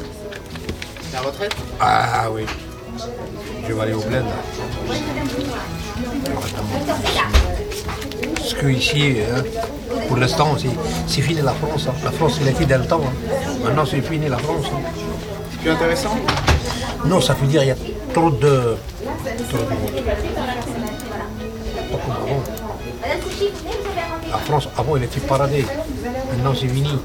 [1.12, 2.46] La retraite Ah oui.
[3.68, 4.24] Je vais aller au bled.
[8.36, 9.42] Parce que ici, hein,
[10.08, 10.56] pour l'instant,
[11.06, 11.88] c'est, fini la France.
[11.90, 11.94] hein.
[12.02, 13.02] La France, il a été dans le temps.
[13.04, 13.58] hein.
[13.62, 14.64] Maintenant, c'est fini la France.
[15.58, 15.62] Hein.
[15.62, 16.16] C'est plus intéressant
[17.04, 17.76] Non, ça veut dire qu'il y a
[18.12, 18.76] trop de.
[19.48, 20.02] Trop de monde.
[21.90, 22.42] Pas comme avant.
[24.30, 25.64] La France, avant, elle était paradis.
[26.30, 26.98] Maintenant, c'est fini.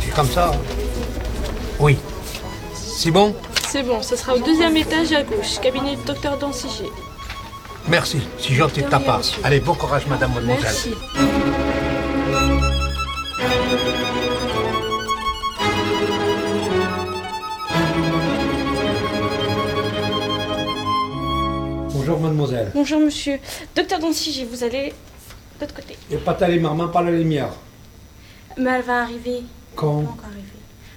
[0.00, 0.52] C'est comme ça.
[1.78, 1.98] Oui.
[2.74, 3.34] C'est bon
[3.68, 6.90] C'est bon, ça sera au deuxième étage à gauche, cabinet du docteur Danciger.
[7.88, 9.20] Merci, c'est gentil de ta part.
[9.42, 10.62] Allez, bon courage, madame, mademoiselle.
[10.62, 10.94] Merci.
[22.06, 22.70] Bonjour, mademoiselle.
[22.74, 23.38] Bonjour monsieur.
[23.74, 25.96] Docteur Danciger, vous allez de l'autre côté.
[26.10, 27.48] Et pas ta maman, pas la lumière.
[28.58, 29.42] Mais elle va arriver.
[29.74, 30.42] Quand Elle va encore arriver.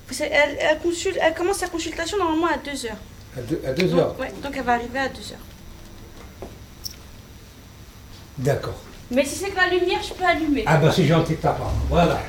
[0.05, 2.89] Vous savez, elle, elle consulte, elle commence sa consultation normalement à 2h.
[3.37, 4.19] À deux, à deux heures.
[4.19, 5.35] Ouais, donc elle va arriver à 2h.
[8.39, 8.75] D'accord.
[9.09, 10.65] Mais si c'est que la lumière, je peux allumer.
[10.67, 11.71] Ah ben c'est gentil de ta part.
[11.87, 12.19] Voilà.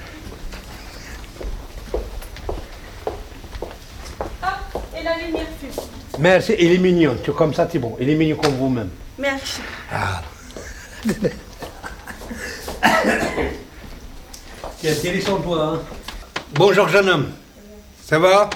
[4.40, 4.60] Ah,
[4.96, 5.82] et la lumière fume.
[6.18, 7.16] Merci, il est mignon.
[7.22, 7.96] Tu comme ça, c'est bon.
[8.00, 8.90] Il est mignon comme vous-même.
[9.18, 9.60] Merci.
[9.92, 10.22] Ah.
[14.80, 15.80] Tiens, intéressant toi, hein?
[16.54, 17.30] Bonjour, jeune homme.
[18.04, 18.50] Ça va?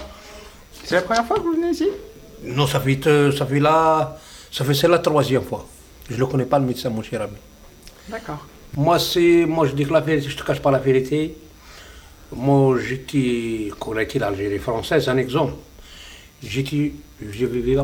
[0.84, 1.88] C'est la première fois que vous venez ici?
[2.42, 4.18] Non, ça fait, euh, ça fait la,
[4.50, 5.66] ça fait c'est la troisième fois.
[6.10, 7.36] Je ne connais pas le médecin, mon cher ami.
[8.08, 8.44] D'accord.
[8.76, 11.36] Moi, c'est, moi, je dis que la vérité, je te cache pas la vérité.
[12.32, 13.70] Moi, j'étais,
[14.00, 15.54] était l'Algérie française, un exemple.
[16.42, 16.92] J'étais,
[17.30, 17.76] je vivais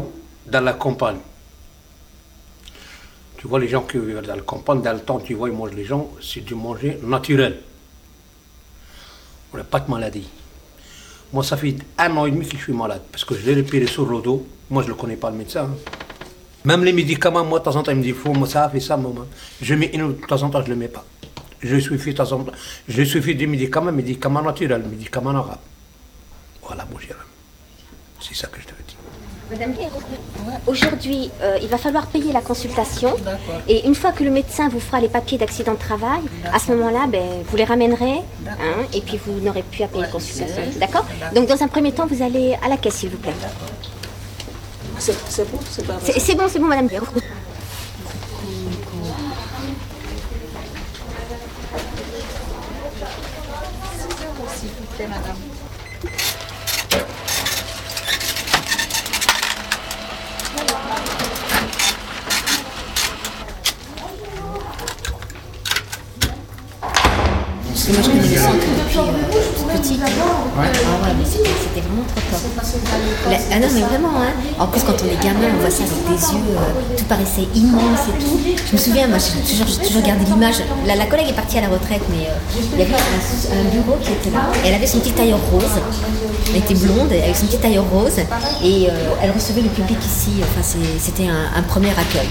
[0.47, 1.19] dans la campagne.
[3.37, 5.55] Tu vois, les gens qui vivent dans la campagne, dans le temps, tu vois, ils
[5.55, 7.61] mangent les gens, c'est du manger naturel.
[9.53, 10.29] On n'a pas de maladie.
[11.33, 13.55] Moi, ça fait un an et demi que je suis malade, parce que je l'ai
[13.61, 14.47] repéré sur le dos.
[14.71, 15.65] Moi, je ne le connais pas, le médecin.
[15.65, 15.77] hein.
[16.65, 18.81] Même les médicaments, moi, de temps en temps, il me dit, faut moi, ça, fais
[18.81, 19.27] ça, maman.
[19.63, 21.05] Je mets une, de temps en temps, je ne le mets pas.
[21.61, 22.53] Je suis fait, de temps en temps,
[22.89, 25.59] je suis fait des médicaments, médicaments naturels, médicaments arabes.
[26.63, 26.99] Voilà, mon.
[28.21, 28.88] C'est ça que je te dis.
[29.51, 29.75] Madame
[30.67, 33.15] aujourd'hui, euh, il va falloir payer la consultation.
[33.67, 36.21] Et une fois que le médecin vous fera les papiers d'accident de travail,
[36.53, 38.21] à ce moment-là, ben, vous les ramènerez.
[38.47, 40.63] hein, et puis vous n'aurez plus à payer la consultation.
[40.79, 43.33] D'accord Donc dans un premier temps, vous allez à la caisse, s'il vous plaît.
[44.99, 45.13] C'est
[45.51, 46.89] bon, c'est pas C'est bon, c'est bon, Madame.
[54.57, 55.37] S'il vous plaît, madame.
[67.93, 69.99] Moi, je connais le depuis euh, petit.
[70.03, 72.43] Ah ouais, c'était vraiment trop top.
[73.31, 74.33] La- ah non, mais vraiment, hein.
[74.59, 77.49] En plus, quand on est gamin, on voit ça avec des yeux, euh, tout paraissait
[77.55, 78.39] immense et tout.
[78.67, 80.57] Je me souviens, moi, j'ai toujours, gardé l'image.
[80.87, 83.97] La, la collègue est partie à la retraite, mais euh, il y avait un, bureau
[84.03, 84.51] qui était là.
[84.65, 85.65] Elle avait son petit tailleur rose.
[86.51, 88.19] Elle était blonde, avec son petit tailleur rose.
[88.63, 90.43] Et euh, elle recevait le public ici.
[90.43, 92.29] Enfin, c'était un, un premier accueil.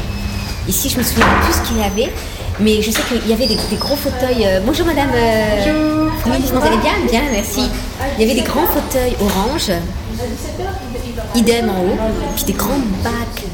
[0.68, 2.12] Ici, je me souviens plus ce qu'il y avait,
[2.60, 4.46] mais je sais qu'il y avait des, des gros fauteuils.
[4.46, 5.10] euh, bonjour madame.
[5.14, 7.62] Euh, oui, vous allez bien Bien, merci.
[8.18, 9.72] Il y avait des grands fauteuils orange,
[11.36, 11.98] idem en haut,
[12.36, 13.46] puis des grands bacs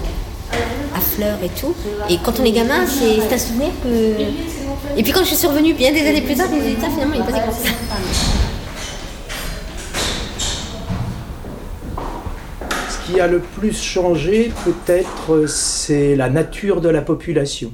[0.96, 1.74] à fleurs et tout.
[2.10, 4.98] Et quand on est gamin, c'est un souvenir que.
[4.98, 6.78] Et puis quand je suis survenue bien des années plus tard, je me suis dit,
[6.80, 7.70] Tiens, finalement, il n'est pas si grand que ça.
[12.90, 17.72] Ce qui a le plus changé, peut-être, c'est la nature de la population.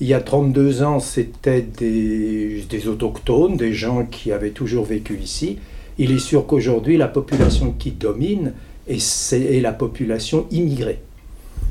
[0.00, 5.58] Il y a 32 ans, c'était des, autochtones, des gens qui avaient toujours vécu ici.
[5.98, 8.52] Il est sûr qu'aujourd'hui, la population qui domine
[8.88, 11.00] est, la population immigrée.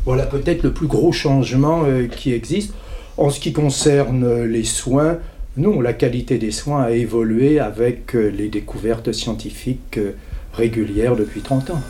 [0.05, 2.73] Voilà peut-être le plus gros changement euh, qui existe.
[3.17, 5.19] En ce qui concerne les soins,
[5.57, 10.15] non, la qualité des soins a évolué avec euh, les découvertes scientifiques euh,
[10.53, 11.81] régulières depuis 30 ans.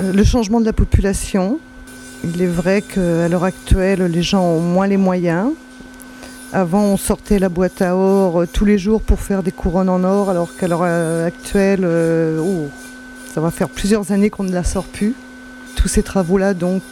[0.00, 1.60] Le changement de la population.
[2.22, 5.52] Il est vrai qu'à l'heure actuelle, les gens ont moins les moyens.
[6.52, 9.88] Avant, on sortait la boîte à or euh, tous les jours pour faire des couronnes
[9.88, 12.68] en or, alors qu'à l'heure euh, actuelle, euh, oh,
[13.32, 15.14] ça va faire plusieurs années qu'on ne la sort plus.
[15.76, 16.82] tous ces travaux-là, donc,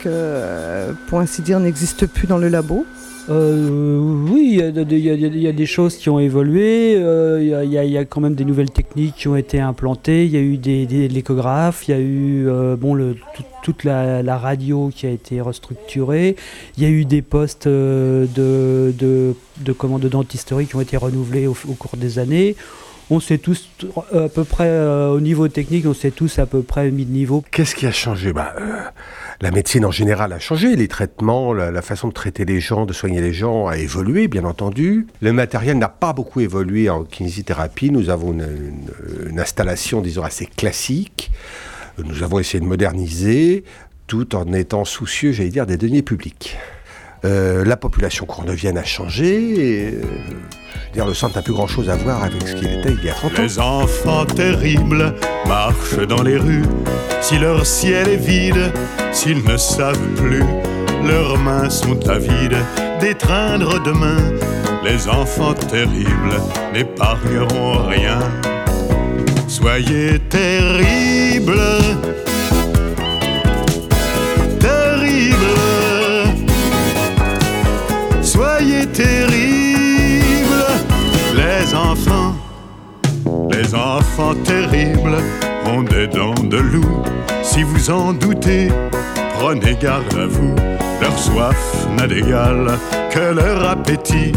[1.08, 2.86] pour ainsi dire, n'existent plus dans le labo.
[3.30, 3.98] Euh,
[4.30, 8.34] oui, il y, a des choses qui ont évolué, euh, il y a- quand même
[8.34, 11.90] des nouvelles techniques qui ont été implantées, il y a eu des, des l'échographe, il
[11.90, 13.14] y a eu euh, bon,
[13.62, 16.36] toute la, radio qui a été restructurée,
[16.78, 21.96] il y a eu des postes de, de, de, qui ont été renouvelés au, cours
[21.98, 22.56] des années.
[23.10, 23.68] On s'est tous,
[24.12, 24.70] à peu près,
[25.08, 27.42] au niveau technique, on s'est tous à peu près mis de niveau.
[27.50, 28.32] Qu'est-ce qui a changé?
[28.34, 28.54] Bah,
[29.40, 32.92] La médecine en général a changé, les traitements, la, façon de traiter les gens, de
[32.92, 35.06] soigner les gens a évolué, bien entendu.
[35.20, 37.92] Le matériel n'a pas beaucoup évolué en kinésithérapie.
[37.92, 41.30] Nous avons une, installation, disons, assez classique.
[42.04, 43.62] Nous avons essayé de moderniser,
[44.08, 46.56] tout en étant soucieux, j'allais dire, des deniers publics.
[47.24, 49.92] Euh, la population courneuvienne a changé.
[49.94, 50.02] Euh,
[51.06, 53.38] le centre n'a plus grand-chose à voir avec ce qu'il était il y a 30
[53.38, 53.42] ans.
[53.42, 55.14] Les enfants terribles
[55.46, 56.64] marchent dans les rues.
[57.20, 58.72] Si leur ciel est vide,
[59.12, 60.44] s'ils ne savent plus,
[61.04, 62.58] leurs mains sont avides
[63.00, 64.18] d'étreindre demain.
[64.84, 66.40] Les enfants terribles
[66.72, 68.18] n'épargneront rien.
[69.46, 71.60] Soyez terribles.
[83.50, 85.16] Les enfants terribles
[85.66, 87.02] ont des dents de loup.
[87.42, 88.68] Si vous en doutez,
[89.38, 90.54] prenez garde à vous.
[91.00, 92.78] Leur soif n'a d'égal
[93.10, 94.32] que leur appétit.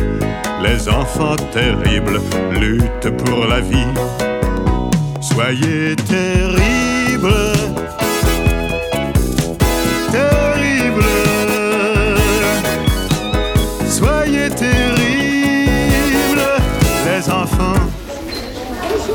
[0.63, 2.19] Les enfants terribles
[2.60, 3.93] luttent pour la vie.
[5.21, 7.52] Soyez terribles.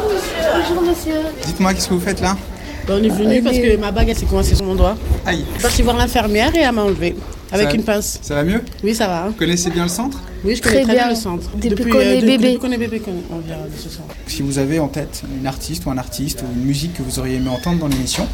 [0.01, 1.15] Bonjour monsieur.
[1.47, 2.37] Dites-moi, qu'est-ce que vous faites là
[2.89, 4.97] on est venu parce que ma bague elle s'est coincée sur mon doigt.
[5.27, 5.39] Aïe.
[5.49, 7.17] Je suis partie voir l'infirmière et elle m'a enlevé.
[7.51, 8.21] Avec une pince.
[8.23, 9.27] Ça va mieux Oui, ça va.
[9.27, 11.11] Vous connaissez bien le centre Oui, je connais Très très bien bien.
[11.11, 11.51] le centre.
[11.53, 12.53] euh, Depuis qu'on est de- bébé.
[12.53, 14.15] Depuis qu'on est bébé, on vient de ce centre.
[14.29, 17.19] Si vous avez en tête une artiste ou un artiste ou une musique que vous
[17.19, 18.25] auriez aimé entendre dans l'émission,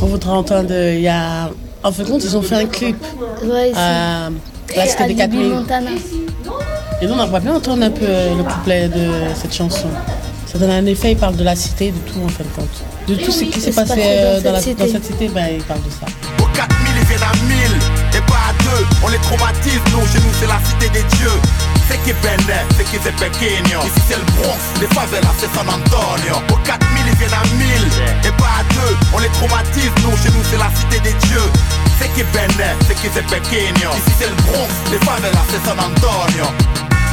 [0.00, 0.70] On voudrait entendre.
[0.72, 1.50] Il y a.
[1.82, 2.96] En fin de compte, ils ont fait un clip.
[3.42, 4.30] Ouais, à
[4.76, 5.48] la Cité des Alibi 4000.
[5.48, 5.90] Montana.
[7.02, 9.88] Et nous, on aimerait bien entendre un peu euh, le couplet de cette chanson.
[10.58, 12.68] Donne un effet, il parle de la cité, de tout en fin de compte.
[13.06, 15.80] De tout ce qui s'est passé euh, dans, la- dans cette cité, ben, il parle
[15.82, 16.06] de ça.
[16.42, 17.56] Aux 4000, ils viennent à 1000
[18.18, 18.84] et pas à deux.
[19.04, 21.38] On les traumatise, nous, chez nous, c'est la cité des dieux.
[21.88, 22.42] C'est qui est bene,
[22.76, 23.78] c'est qui c'est pequeño.
[23.86, 26.36] Ici, c'est le Bronx, les favelas, c'est San Antonio.
[26.52, 28.92] Aux 4000, ils viennent à 1000 et pas à deux.
[29.14, 31.48] On les traumatise, nous, chez nous, c'est la cité des dieux.
[32.02, 32.50] C'est qui est bene,
[32.86, 33.88] c'est qui c'est pequeño.
[33.94, 36.50] Ici, c'est le Bronx, les favelas, c'est San Antonio.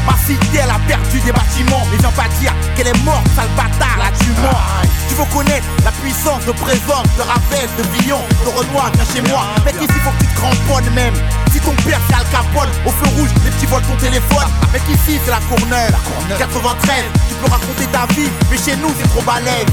[0.06, 1.84] Ma cité, elle a perdu des bâtiments.
[1.92, 4.60] Mais viens pas dire qu'elle est morte, sale bâtard, là tu mens.
[5.10, 9.22] Tu veux connaître la puissance de présence de Ravel, de Villon, de Renoir, viens chez
[9.30, 9.46] moi.
[9.66, 11.14] Mec, ici, faut que tu te cramponnes même.
[11.52, 14.50] Si ton père c'est Al Capone, au feu rouge, les petits volent ton téléphone.
[14.74, 15.96] Mec, ici, c'est la Courneuve.
[16.38, 19.66] 93, tu peux raconter ta vie, mais chez nous, c'est trop balèze.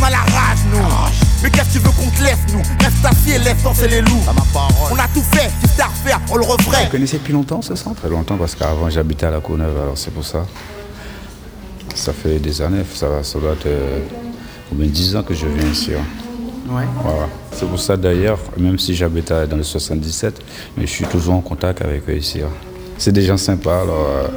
[0.00, 1.29] On a la rage, nous.
[1.42, 2.62] Mais qu'est-ce que tu veux qu'on te laisse, nous?
[2.84, 4.22] Reste assis et laisse danser les loups.
[4.90, 6.84] On a tout fait, c'est à refaire, on le referait.
[6.84, 8.00] Vous connaissez depuis longtemps ce centre?
[8.00, 10.44] Très longtemps parce qu'avant j'habitais à la Courneuve, alors c'est pour ça.
[11.94, 13.98] Ça fait des années, ça, ça doit être euh,
[14.70, 15.92] au moins 10 ans que je viens ici.
[15.94, 16.04] hein.
[16.72, 16.84] Ouais.
[17.02, 17.26] Voilà.
[17.52, 20.40] C'est pour ça d'ailleurs, même si j'habite dans le 77,
[20.76, 22.42] mais je suis toujours en contact avec eux ici.
[22.42, 22.50] hein.
[22.98, 23.80] C'est des gens sympas.
[23.82, 24.28] Alors, euh,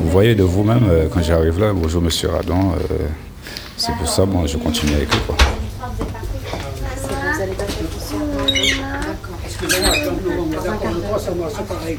[0.00, 2.94] vous voyez de vous-même, euh, quand j'arrive là, bonjour monsieur Radon, euh,
[3.76, 5.18] c'est pour ça bon, je continue avec eux.
[5.26, 5.36] Quoi.
[9.44, 9.90] Excusez-moi,
[10.64, 11.98] d'accord, le 3, ça moi, c'est pareil.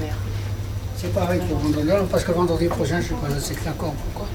[0.98, 3.94] C'est pareil pour vendredi, parce que vendredi prochain, je suis pas assez d'accord.
[3.94, 4.28] Pourquoi?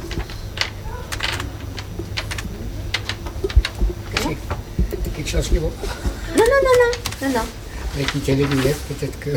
[5.16, 5.66] Quelque chose qui va.
[5.66, 5.70] Non,
[6.36, 6.74] non, non,
[7.22, 8.00] non, non, non.
[8.00, 9.30] Écoutez les lunettes, peut-être que.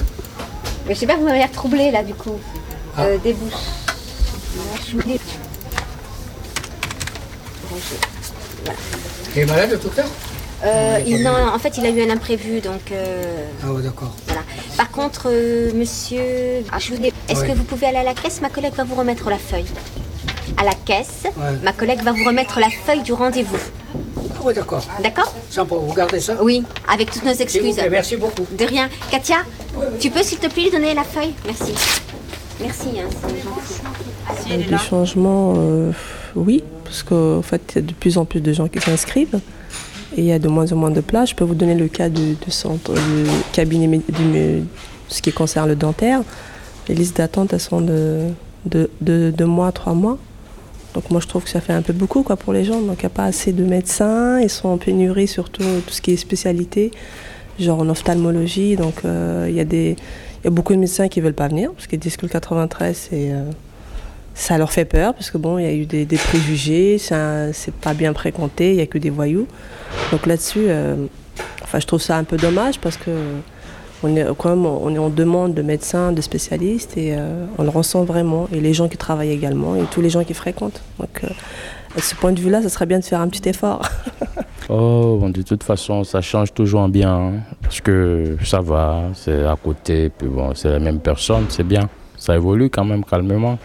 [0.88, 2.40] Mais je sais pas, vous m'avez l'air troublé là du coup.
[2.96, 3.04] Ah.
[3.04, 3.52] Euh, des bouches.
[3.54, 5.20] Là, je suis dé-
[9.34, 10.08] Tu es malade l'heure
[10.66, 13.24] Euh, il- non, en fait, il a eu un imprévu, donc euh,
[13.64, 14.12] Ah ouais, d'accord.
[14.26, 14.42] voilà.
[14.76, 16.24] Par contre, euh, monsieur,
[16.72, 17.48] ah, je vous dé- est-ce Ouais.
[17.50, 18.42] que vous pouvez aller à la caisse?
[18.42, 19.66] Ma collègue va vous remettre la feuille.
[20.58, 21.58] À la caisse, Ouais.
[21.64, 23.58] ma collègue va vous remettre la feuille du rendez-vous.
[24.40, 24.84] Ah ouais, d'accord.
[25.04, 25.32] D'accord?
[25.50, 26.38] Ça, pour vous garder ça?
[26.42, 27.76] Oui, avec toutes nos excuses.
[27.76, 28.46] plaît, merci beaucoup.
[28.58, 28.90] De rien.
[29.12, 29.38] Katia,
[30.00, 31.34] tu peux s'il te plaît lui donner la feuille?
[31.46, 31.74] Merci.
[32.60, 34.68] Merci, hein, c'est gentil.
[34.70, 35.92] Des changements, euh,
[36.36, 39.40] oui, parce qu'en fait, il y a de plus en plus de gens qui s'inscrivent
[40.18, 41.30] et il y a de moins en moins de places.
[41.30, 42.36] Je peux vous donner le cas du,
[43.54, 44.64] cabinet, mé-
[45.08, 46.22] ce qui concerne le dentaire.
[46.90, 48.22] Les listes d'attente, elles sont de
[48.66, 50.18] deux de, deux mois, trois mois.
[50.94, 52.82] Donc moi, je trouve que ça fait un peu beaucoup quoi, pour les gens.
[52.82, 56.02] Donc il n'y a pas assez de médecins, ils sont en pénurie, surtout tout ce
[56.02, 56.92] qui est spécialité.
[57.60, 58.76] genre en ophtalmologie.
[58.76, 59.96] Donc il y, a des-
[60.42, 62.30] il y a beaucoup de médecins qui veulent pas venir parce qu'ils disent que le
[62.32, 63.44] 93, c'est, euh,
[64.38, 67.74] ça leur fait peur parce que bon, il y a eu des, des préjugés, c'est
[67.82, 69.48] pas bien fréquenté, il y a que des voyous.
[70.12, 70.96] Donc là-dessus, euh,
[71.64, 73.10] enfin, je trouve ça un peu dommage parce que
[74.04, 77.64] on est quand même on est en demande de médecins, de spécialistes et euh, on
[77.64, 78.48] le ressent vraiment.
[78.54, 80.84] Et les gens qui travaillent également et tous les gens qui fréquentent.
[81.00, 81.28] Donc euh,
[81.98, 83.82] à ce point de vue-là, ça serait bien de faire un petit effort.
[84.70, 87.10] Oh, de toute façon, ça change toujours en bien.
[87.16, 91.64] hein, parce que ça va, c'est à côté, puis bon, c'est la même personne, c'est
[91.64, 91.88] bien.
[92.18, 93.58] Ça évolue quand même calmement.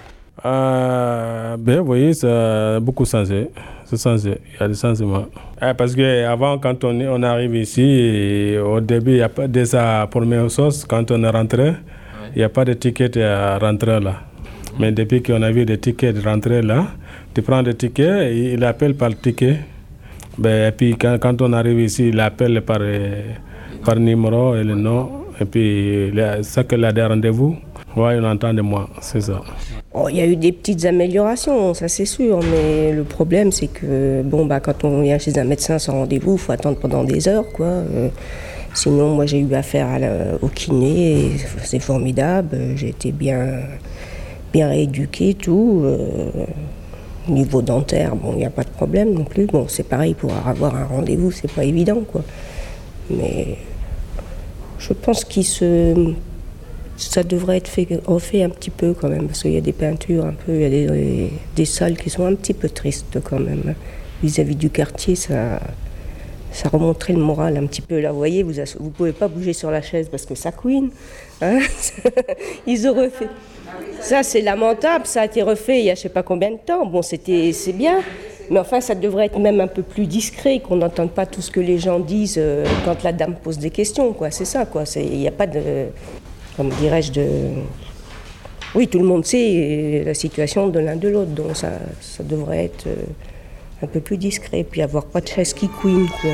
[0.44, 3.48] Euh, ben, vous voyez, ça a beaucoup changé.
[3.84, 4.38] C'est changé.
[4.54, 5.26] Il y a des changements.
[5.60, 9.46] Ah, parce qu'avant, quand on, on arrive ici, et au début, il n'y a pas
[9.46, 11.74] déjà, première chose, quand on est rentré,
[12.34, 14.14] il n'y a pas de ticket à rentrer là.
[14.78, 16.86] Mais depuis qu'on a vu des tickets de rentrer là,
[17.34, 19.58] tu prends des tickets et il appelle par le ticket.
[20.38, 23.32] Ben, et puis quand, quand on arrive ici, il appelle par, euh,
[23.84, 25.10] par numéro et le nom.
[25.40, 27.56] Et puis, là, ça que a des rendez-vous,
[27.96, 29.40] ouais, on entend de moi, c'est ça.
[29.94, 33.66] Oh, Il y a eu des petites améliorations, ça c'est sûr, mais le problème c'est
[33.66, 37.04] que bon bah quand on vient chez un médecin sans rendez-vous, il faut attendre pendant
[37.04, 37.66] des heures quoi.
[37.66, 38.08] Euh,
[38.74, 41.32] sinon moi j'ai eu affaire à la- au kiné,
[41.62, 43.60] c'est formidable, j'ai été bien
[44.52, 45.82] bien rééduqué tout.
[45.84, 45.98] euh,
[47.28, 49.46] niveau dentaire, bon il n'y a pas de problème non plus.
[49.46, 52.22] Bon c'est pareil pour avoir un rendez-vous, c'est pas évident quoi.
[53.10, 53.58] Mais
[54.78, 55.94] je pense qu'il se
[57.10, 59.72] ça devrait être fait, refait un petit peu quand même, parce qu'il y a des
[59.72, 63.18] peintures un peu, il y a des, des salles qui sont un petit peu tristes
[63.22, 63.74] quand même.
[64.22, 65.60] Vis-à-vis du quartier, ça,
[66.52, 67.98] ça remonterait le moral un petit peu.
[68.00, 70.90] Là, vous voyez, vous ne pouvez pas bouger sur la chaise parce que ça couine.
[71.40, 71.58] hein.
[72.66, 73.28] Ils ont refait.
[74.00, 76.58] Ça, c'est lamentable, ça a été refait il y a je sais pas combien de
[76.58, 76.84] temps.
[76.86, 78.00] Bon, c'était, c'est bien,
[78.50, 81.50] mais enfin, ça devrait être même un peu plus discret, qu'on n'entende pas tout ce
[81.50, 84.14] que les gens disent euh, quand la dame pose des questions.
[84.30, 85.60] C'est ça, Il n'y a pas de
[86.56, 87.28] comme dirais-je, de...
[88.74, 92.64] Oui, tout le monde sait la situation de l'un de l'autre, donc ça, ça devrait
[92.64, 92.94] être euh,
[93.82, 96.30] un peu plus discret, puis avoir pas de qui queen, quoi.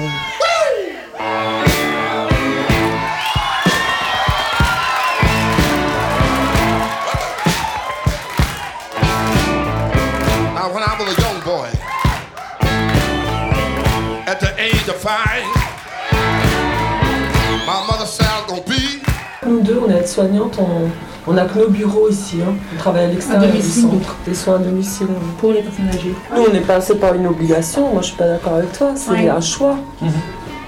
[20.09, 22.55] Aides-soignantes, on, on a que nos bureaux ici, hein.
[22.75, 25.07] on travaille à l'extérieur du centre, des soins à domicile.
[25.39, 26.15] Pour les personnes âgées.
[26.35, 29.11] Nous, on est passé par une obligation, moi je suis pas d'accord avec toi, c'est
[29.11, 29.29] Ouais.
[29.29, 29.77] un choix.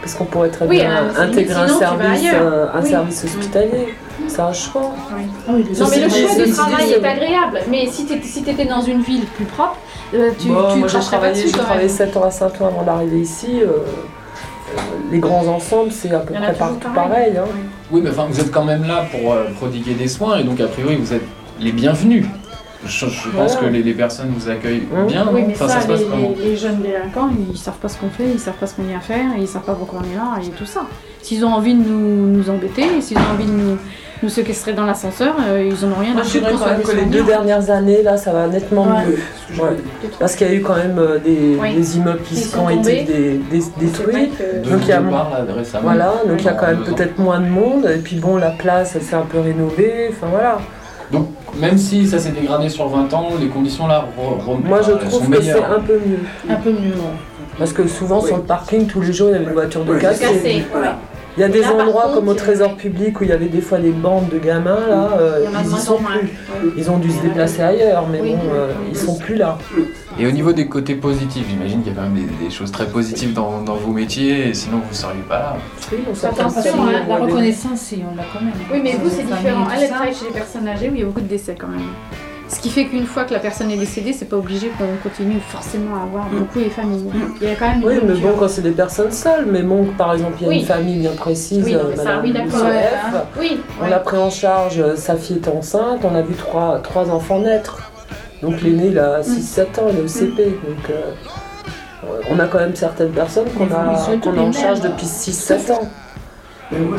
[0.03, 2.25] Parce qu'on pourrait très Oui, bien euh, intégrer un sinon service,
[2.75, 2.89] un Oui.
[2.91, 3.95] service hospitalier.
[4.29, 4.93] C'est un choix.
[5.49, 5.55] Non,
[5.91, 7.61] mais le choix du travail est agréable.
[7.71, 9.77] Mais si tu si étais dans une ville plus propre,
[10.15, 11.97] euh, tu, Bon, tu moi cracherais pas travaillé, dessus j'ai quand travaillé même.
[11.97, 13.61] 7 ans à Saint-Ouen avant d'arriver ici.
[13.63, 14.81] euh, euh,
[15.11, 16.95] les grands ensembles, c'est à peu près partout pareil.
[16.95, 17.33] pareil.
[17.39, 17.45] hein.
[17.53, 17.61] Oui,
[18.03, 20.67] mais enfin, vous êtes quand même là pour euh, prodiguer des soins et donc a
[20.69, 21.25] priori vous êtes
[21.59, 22.27] les bienvenus.
[22.87, 25.29] Je, je pense que les, les personnes vous accueillent bien.
[25.33, 27.89] Oui, mais Enfin, ça, se passe les, comment les- les jeunes délinquants, ils savent pas
[27.89, 30.11] ce qu'on fait, ils savent pas ce qu'on vient faire, ils savent pas pourquoi on
[30.11, 30.87] est là et tout ça.
[31.21, 33.77] S'ils ont envie de nous, nous embêter, s'ils ont envie de nous,
[34.23, 36.83] nous séquestrer dans l'ascenseur, euh, ils en ont rien à je foutre dirais même des
[36.85, 39.07] que les deux dernières années, là, ça va nettement Ouais.
[39.07, 39.63] mieux.
[39.63, 39.71] Ouais.
[40.19, 41.75] Parce qu'il y a eu quand même euh, des, Oui.
[41.75, 43.41] des immeubles qui Ils se sont ont été tombés.
[43.81, 44.31] détruits.
[44.69, 45.27] Donc il y a là.
[45.83, 47.87] Voilà, donc il y a quand même peut-être moins de monde.
[47.87, 50.09] Et puis bon, la place, elle s'est un peu rénovée.
[50.11, 50.59] Enfin voilà.
[51.13, 54.81] Donc, même si ça s'est dégradé sur 20 ans, les conditions là re- re- Moi,
[54.83, 56.21] je elles trouve que c'est un peu mieux.
[56.49, 56.95] Un peu mieux,
[57.59, 59.93] Parce que souvent, sur le parking, tous les jours, il y avait des voitures de
[59.93, 60.99] Oui, voilà.
[61.37, 63.33] Il y a des Là, endroits contre, comme au a- trésor public où il y
[63.33, 66.29] avait des fois des bandes de gamins, là, euh, ils y sont plus.
[66.65, 66.73] Oui.
[66.77, 69.57] Ils ont dû se déplacer ailleurs, mais bon, euh, ils sont plus là.
[70.19, 72.73] Et au niveau des côtés positifs, j'imagine qu'il y a quand même des, des choses
[72.73, 75.57] très positives dans, dans vos métiers, et sinon vous ne seriez pas là.
[76.29, 78.55] Attention, hein, la reconnaissance, si on l'a quand même.
[78.73, 79.67] Oui, mais vous, c'est différent.
[79.75, 81.69] Elle, elle travaille chez les personnes âgées où il y a beaucoup de décès quand
[81.69, 81.81] même.
[82.53, 85.39] Ce qui fait qu'une fois que la personne est décédée, c'est pas obligé qu'on continue
[85.41, 87.05] forcément à avoir beaucoup les familles.
[87.05, 89.63] Donc, Il y a quand même Oui, mais bon, quand c'est des personnes seules, mais
[89.63, 90.59] bon, par exemple, il y a Oui.
[90.61, 92.47] une famille bien précise, Oui, euh, ça, Madame oui, d'accord.
[92.55, 93.15] Lucien Ouais, F.
[93.15, 93.23] hein.
[93.39, 93.91] Oui, On ouais.
[93.91, 97.39] l'a pris en charge, euh, sa fille était enceinte, on a vu trois, trois enfants
[97.39, 97.89] naître.
[98.43, 98.99] Donc l'aîné, il Mm.
[98.99, 100.45] a 6-7 ans, il est au CP.
[100.47, 101.13] Donc euh,
[102.31, 105.89] on a quand même certaines personnes qu'on a, a en charge depuis 6-7 ans.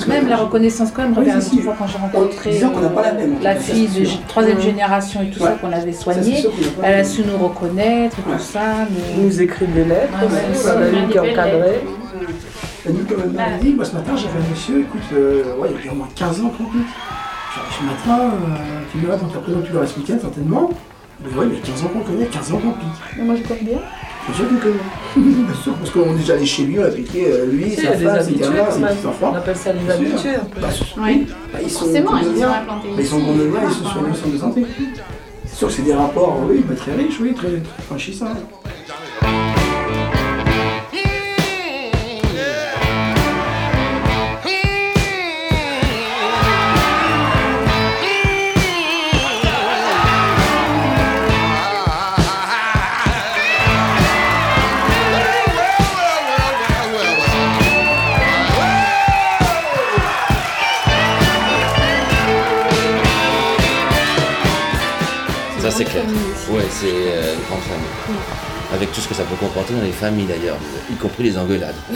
[0.07, 3.61] Même la reconnaissance, quand même, Oui, regarde, si, quand j'ai rencontré la même, la ça,
[3.61, 5.47] fille c'est de troisième génération et tout Ouais.
[5.49, 7.37] ça qu'on avait Ça, soigné, c'est sûr qu'il y a pas elle a su nous
[7.37, 8.59] reconnaître et tout ça.
[8.89, 9.23] Mais...
[9.23, 11.81] Nous écrivent des lettres, Ouais, ouais, une qui est encadrée.
[12.85, 15.85] La nuit, comme elle dit, moi ce matin j'avais un monsieur, écoute, euh, ouais, il
[15.85, 16.81] y a au moins 15 ans qu'on pique.
[17.55, 20.69] J'arrive ce matin, euh, tu me là, donc après donc tu le restes week-end certainement.
[21.23, 23.17] Mais ouais, il y a 15 ans qu'on connaît, 15 ans qu'on pique.
[23.17, 23.77] Mais moi je connais bien.
[24.27, 25.15] Bien sûr qu'il connaît.
[25.45, 27.71] Bien sûr, parce qu'on est déjà allé chez lui, on a piqué euh, lui, Si,
[27.71, 29.07] il y sa a femme, ses gamins, ses.
[29.23, 30.61] On appelle ça les habitués, un peu.
[30.61, 30.67] Bah,
[30.97, 31.27] Oui.
[31.51, 34.13] bah, ils sont Forcément, ils sont implantés Bah, Ils sont gondoliens, ils sont sur le
[34.13, 34.65] centre de santé.
[35.45, 37.61] C'est sûr que c'est des rapports, oui, très riches, oui, très, très
[65.85, 66.03] c'est clair.
[66.03, 68.17] famille Ouais, c'est euh, une grande famille.
[68.73, 70.57] Avec tout ce que ça peut comporter dans les familles d'ailleurs,
[70.89, 71.75] y compris les engueulades.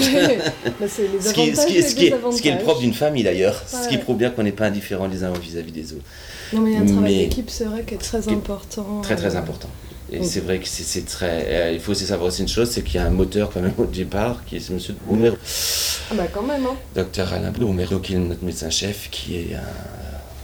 [0.80, 2.48] Bah, c'est les ce, qui, ce, avantages qui, et ce, les qui est, ce qui
[2.50, 5.24] est le propre d'une famille d'ailleurs, ce qui prouve bien qu'on n'est pas indifférent les
[5.24, 6.04] uns vis-à-vis des autres.
[6.54, 9.00] Non, mais il y a un travail d'équipe, c'est vrai, qui est très important.
[9.02, 9.70] Très très important.
[10.12, 10.24] Et Mm.
[10.24, 11.46] c'est vrai que c'est- très.
[11.48, 13.62] euh, il faut aussi savoir aussi une chose, c'est qu'il y a un moteur quand
[13.62, 15.32] même au départ, qui est ce monsieur Oumer,
[16.12, 16.76] Ah bah quand même, hein.
[16.94, 19.60] docteur Alain Oumer, qui est notre médecin-chef, qui est un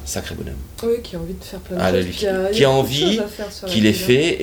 [0.06, 0.56] sacré bonhomme.
[0.84, 2.06] Oui, qui a envie de faire plein de Ah, choses.
[2.06, 3.20] lui, qui, a- qui envie,
[3.68, 4.38] qui les fait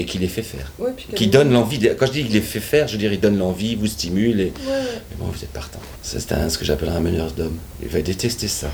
[0.00, 0.70] et qui les fait faire.
[0.78, 1.78] Ouais, puis qui donne l'envie.
[1.78, 3.78] de- Quand je dis qu'il les fait faire, je veux dire il donne l'envie, il
[3.78, 4.82] vous stimule et, Ouais, ouais.
[5.12, 5.78] et bon, vous êtes partant.
[6.02, 7.56] Ça, c'est un- ce que j'appelle un meneur d'homme.
[7.82, 8.68] Il va détester ça.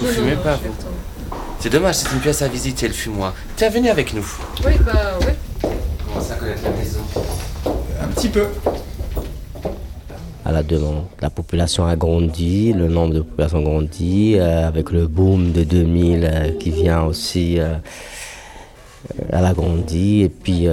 [0.00, 0.74] Vous Non, fumez non, pas, vous.
[1.60, 3.34] C'est dommage, c'est une pièce à visiter, le fumoir.
[3.56, 4.24] Tiens, venez avec nous.
[4.64, 5.36] Oui, bah ouais.
[6.06, 7.00] Commence à connaître la maison.
[8.00, 8.46] Un petit peu.
[10.48, 11.04] À la demande.
[11.20, 16.24] La population a grandi, le nombre de population grandit, euh, avec le boom de 2000
[16.24, 20.66] euh, qui vient aussi, euh, euh, elle a grandi, et puis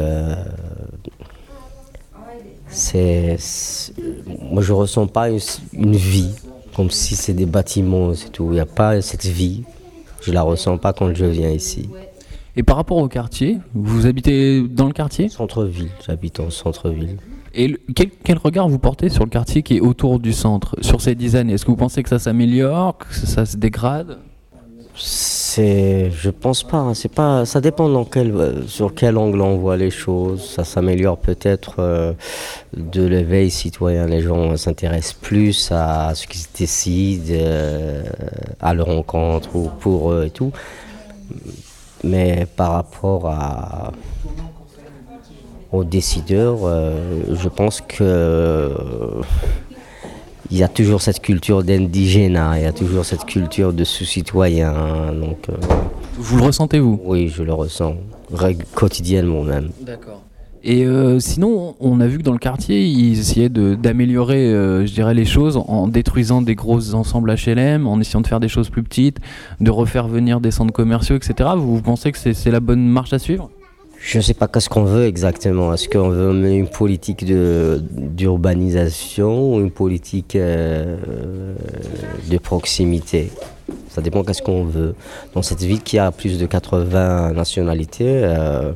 [2.70, 3.94] c'est, c'est-
[4.52, 5.40] moi je ressens pas une,
[5.74, 6.32] une vie,
[6.76, 9.64] comme si c'est des bâtiments, c'est tout, il n'y a pas cette vie,
[10.22, 11.90] je la ressens pas quand je viens ici.
[12.58, 15.28] Et par rapport au quartier, vous habitez dans le quartier?
[15.28, 17.18] Centre-ville, j'habite en centre-ville.
[17.58, 21.16] Et quel, regard vous portez sur le quartier qui est autour du centre sur ces
[21.16, 21.54] dix années?
[21.54, 24.18] Est-ce que vous pensez que ça s'améliore, que ça se dégrade?
[24.98, 26.78] C'est, je pense pas.
[26.78, 30.44] hein, C'est pas, ça dépend euh, sur quel angle on voit les choses.
[30.50, 32.14] Ça s'améliore peut-être euh,
[32.76, 34.06] de l'éveil citoyen.
[34.06, 38.04] Les gens s'intéressent plus à ce qui se décide, euh,
[38.62, 40.52] à leur rencontre ou pour eux et tout.
[42.04, 43.92] Mais par rapport à
[45.76, 48.74] aux décideurs, euh, je pense que euh,
[50.52, 54.74] il y a toujours cette culture d'indigénat, il y a toujours cette culture de sous-citoyen.
[55.20, 55.54] Donc, euh,
[56.18, 57.00] Vous le ressentez, vous?
[57.04, 57.96] Oui, je le ressens,
[58.74, 59.70] quotidiennement même.
[59.82, 60.22] D'accord.
[60.68, 64.94] Et euh, sinon, on a vu que dans le quartier, ils essayaient d'améliorer, euh, je
[64.94, 68.72] dirais, les choses en détruisant des gros ensembles HLM, en essayant de faire des choses
[68.72, 69.20] plus petites,
[69.60, 71.52] de refaire venir des centres commerciaux, etc.
[71.56, 73.52] Vous, vous pensez que c'est la bonne marche à suivre?
[74.00, 75.74] Je ne sais pas qu'est-ce qu'on veut exactement.
[75.74, 80.98] Est-ce qu'on veut une politique d'urbanisation ou une politique euh,
[82.30, 83.32] de proximité?
[83.90, 84.94] Ça dépend qu'est-ce qu'on veut.
[85.34, 88.74] Dans cette ville qui a plus de 80 nationalités, euh,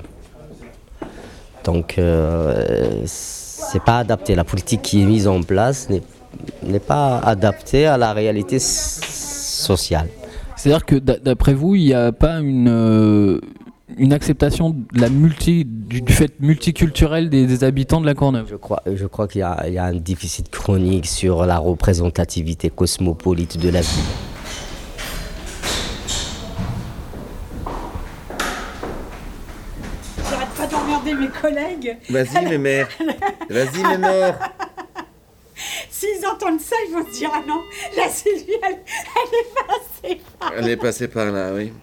[1.63, 4.33] donc euh, c'est pas adapté.
[4.33, 5.89] La politique qui est mise en place
[6.63, 10.07] n'est pas adaptée à la réalité sociale.
[10.55, 13.39] C'est-à-dire que d'a- d'après vous, il n'y a pas une, euh,
[13.97, 18.47] une acceptation de la multi, du, du fait multiculturel des, des habitants de la Courneuve
[18.49, 21.57] Je crois, je crois qu'il y, a il y a un déficit chronique sur la
[21.57, 24.03] représentativité cosmopolite de la ville.
[30.29, 31.97] J'arrête pas d'emmerder mes collègues.
[32.09, 32.89] Vas-y, mes mères.
[33.49, 34.39] Vas-y, mes mères.
[35.89, 37.61] S'ils entendent ça, ils vont se dire Ah non,
[37.97, 41.73] la Sylvie, elle, elle est passée par Elle est passée par là, oui.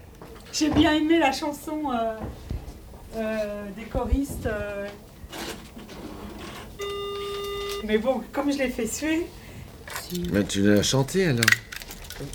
[0.59, 2.17] J'ai bien aimé la chanson euh,
[3.17, 4.47] euh, des choristes.
[4.47, 4.87] euh.
[7.85, 9.27] Mais bon, comme je l'ai fait suer.
[10.33, 11.45] Mais tu l'as chanté alors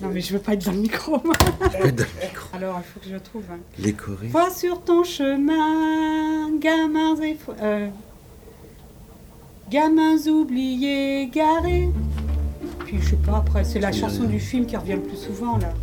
[0.01, 1.33] Non, mais je veux pas être dans le micro, moi.
[1.79, 2.47] veux être dans le micro.
[2.55, 3.43] Alors, il faut que je le trouve.
[3.51, 3.57] hein.
[3.79, 4.31] Les choristes.
[4.31, 7.37] Vois sur ton chemin, gamins et
[9.71, 11.89] gamins oubliés, garés.
[12.85, 15.57] Puis je sais pas, après, c'est la chanson du film qui revient le plus souvent
[15.57, 15.73] là.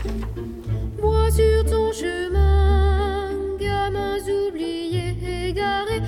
[1.30, 3.28] Sur ton chemin,
[3.60, 4.18] gamins
[4.48, 5.14] oubliés,
[5.48, 6.00] égarés,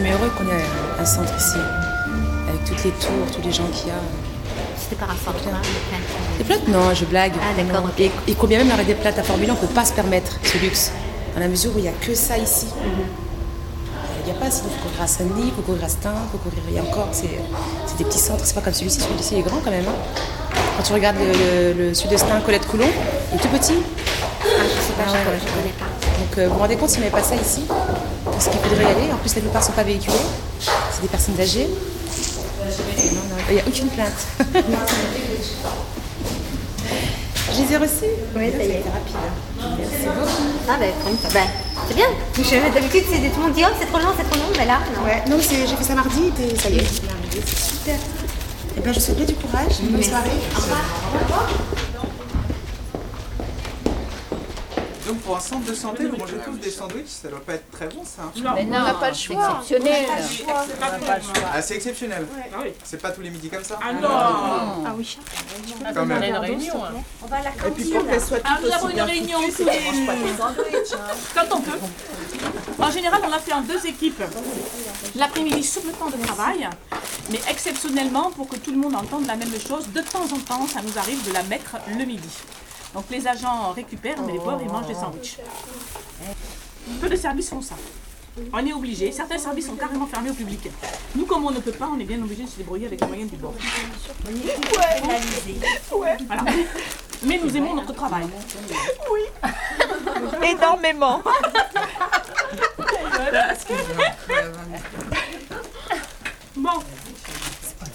[0.00, 0.64] s'estimer heureux qu'on ait
[1.00, 1.56] un centre ici.
[2.48, 3.94] Avec toutes les tours, tous les gens qu'il y a.
[4.78, 5.52] C'était par rapport à quoi
[6.38, 7.32] Des plaintes Non, je blague.
[7.40, 7.88] Ah, d'accord.
[7.98, 10.58] Et, et combien même aurait des plaintes à formuler, on peut pas se permettre ce
[10.58, 10.92] luxe.
[11.34, 12.66] Dans la mesure où il y a que ça ici.
[14.22, 16.12] Il n'y a pas, sinon il faut courir à Saint-Denis, il faut courir à Stein,
[16.12, 16.62] il faut courir.
[16.68, 17.28] Il y a encore, c'est
[17.98, 19.00] des petits centres, c'est pas comme celui-ci.
[19.00, 19.84] Celui-ci est grand quand même.
[19.86, 20.56] hein.
[20.76, 22.86] Quand tu regardes le, le, le sud de Stein, Colette Coulon,
[23.32, 23.74] il est tout petit.
[24.42, 25.38] Ah, je sais pas, ouais, ouais.
[25.38, 25.86] je connais pas.
[26.18, 27.66] Donc euh, vous vous rendez compte s'il n'y avait pas ça ici?
[28.42, 29.12] Parce qu'il faudrait y aller.
[29.12, 30.16] En plus, la plupart ne sont pas véhiculés.
[30.60, 31.68] C'est des personnes âgées.
[33.50, 34.26] Il n'y a aucune plainte.
[37.52, 38.82] Je les ai reçus Oui, ça y est.
[38.88, 39.16] rapide.
[39.58, 40.26] Merci beaucoup.
[40.66, 40.90] Ah, ben.
[41.34, 41.48] Ben,
[41.86, 42.06] c'est bien.
[42.72, 44.78] D'habitude, c'est tout le monde dit, oh, c'est trop long, c'est trop long, mais là,
[44.96, 45.04] non.
[45.04, 47.96] Ouais, non, j'ai fait ça mardi et ça y est, c'est super.
[48.78, 49.80] Eh bien, je vous souhaite du courage.
[49.82, 50.30] Bonne soirée.
[50.56, 51.50] Au revoir.
[55.10, 57.68] Donc pour un centre de santé, vous mangez tous des sandwichs, ça doit pas être
[57.72, 58.22] très bon ça.
[58.40, 59.60] Non, Mais non, on n'a pas le choix.
[59.66, 60.06] c'est exceptionnel.
[60.46, 60.52] On.
[60.52, 61.42] On.
[61.52, 62.26] Ah c'est exceptionnel.
[62.54, 62.70] Ah oui.
[62.84, 63.76] C'est pas tous les midis comme ça.
[63.82, 64.08] Ah non.
[64.08, 65.18] Ah oui.
[65.92, 66.18] Quand même.
[66.18, 66.84] On a une réunion.
[66.84, 66.92] hein.
[67.24, 67.94] On va à la Et puis cantine.
[67.98, 70.36] pour qu'elle soit Ah, toute nous avons aussi une bien réunion les- mange pas des
[70.36, 71.14] sandwichs, hein.
[71.34, 71.78] Quand on peut.
[72.78, 74.22] En général, on l'a fait en deux équipes.
[75.16, 76.68] L'après-midi sur le temps de travail,
[77.32, 80.68] mais exceptionnellement, pour que tout le monde entende la même chose, de temps en temps,
[80.68, 82.28] ça nous arrive de la mettre le midi.
[82.94, 85.38] Donc les agents récupèrent, mais les pauvres, ils mangent des sandwichs.
[87.00, 87.76] Peu de services font ça.
[88.52, 89.12] On est obligé.
[89.12, 90.70] Certains services sont carrément fermés au public.
[91.14, 93.06] Nous, comme on ne peut pas, on est bien obligé de se débrouiller avec les
[93.06, 93.54] moyens du bord.
[95.92, 96.16] Ouais.
[96.26, 96.44] Voilà.
[97.22, 98.26] Mais nous aimons notre travail.
[99.10, 99.20] Oui.
[100.42, 101.22] Énormément.
[106.56, 106.82] Bon.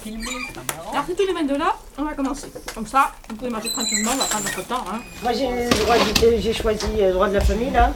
[0.07, 2.47] Alors, si tous les 22 là, on va commencer.
[2.75, 4.85] Comme ça, vous pouvez manger tranquillement, on va prendre notre temps.
[4.91, 4.99] Hein.
[5.23, 7.91] Moi j'ai le droit du- j'ai choisi euh, le droit de la famille là.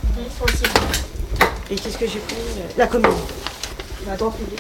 [1.70, 3.12] Et qu'est-ce que j'ai pris euh, La commune.
[4.08, 4.60] La droit public.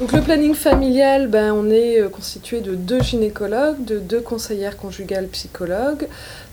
[0.00, 4.76] Donc le planning familial, ben, on est euh, constitué de deux gynécologues, de deux conseillères
[4.76, 6.08] conjugales psychologues.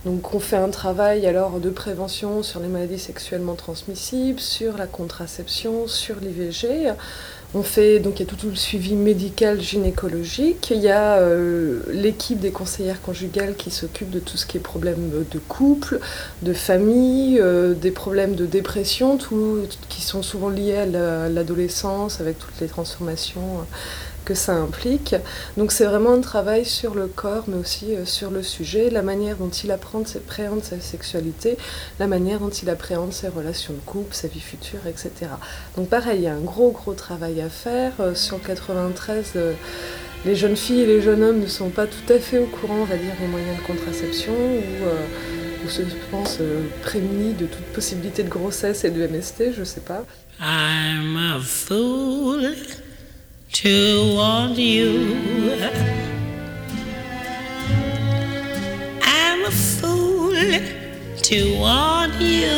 [0.05, 4.85] Donc on fait un travail alors de prévention sur les maladies sexuellement transmissibles, sur la
[4.85, 6.91] contraception, sur l'IVG.
[7.55, 10.71] On fait donc il y a tout, le suivi médical gynécologique.
[10.71, 14.59] Il y a euh, l'équipe des conseillères conjugales qui s'occupe de tout ce qui est
[14.59, 15.99] problème de couple,
[16.41, 22.19] de famille, euh, des problèmes de dépression, tout, qui sont souvent liés à la- l'adolescence
[22.21, 23.59] avec toutes les transformations
[24.23, 25.15] que ça implique.
[25.57, 29.01] Donc c'est vraiment un travail sur le corps, mais aussi euh, sur le sujet, la
[29.01, 31.57] manière dont il apprend, appréhende sa sexualité,
[31.99, 35.11] la manière dont il appréhende ses relations de couple, sa vie future, etc.
[35.77, 37.93] Donc pareil, il y a un gros gros travail à faire.
[37.99, 39.53] Euh, sur le 93, euh,
[40.25, 42.77] les jeunes filles et les jeunes hommes ne sont pas tout à fait au courant,
[42.81, 46.39] on va dire, des moyens de contraception ou, se pensent
[46.81, 50.03] prémunis de toute possibilité de grossesse et de MST, je sais pas.
[50.41, 52.43] I'm a fool
[53.53, 54.91] to want you.
[59.03, 60.33] I'm a fool
[61.21, 62.49] to want you.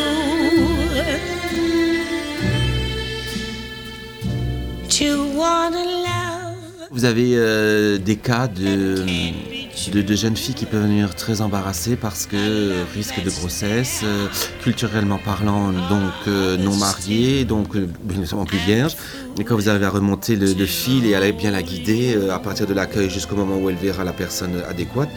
[4.90, 6.88] To want love.
[6.92, 11.42] Vous avez euh, des cas de, euh, de, de jeunes filles qui peuvent venir très
[11.42, 14.28] embarrassées parce que risque de grossesse, euh,
[14.62, 18.96] culturellement parlant, donc euh, non mariées, donc euh, bien évidemment plus vierges.
[19.38, 22.40] Et quand vous avez à remonter le, le fil et aller bien la guider à
[22.40, 25.10] partir de l'accueil jusqu'au moment où elle verra la personne adéquate,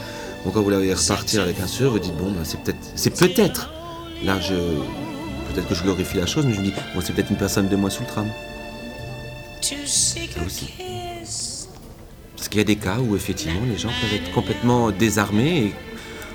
[0.44, 2.78] donc quand vous la voyez repartir avec un sûr, vous dites bon, ben, c'est peut-être,
[2.94, 3.70] c'est peut-être,
[4.24, 7.30] là je, peut-être que je glorifie la chose, mais je me dis bon, c'est peut-être
[7.30, 8.28] une personne de moins sous le tram.
[10.40, 10.68] A aussi.
[12.38, 15.74] Parce qu'il y a des cas où effectivement les gens peuvent être complètement désarmés et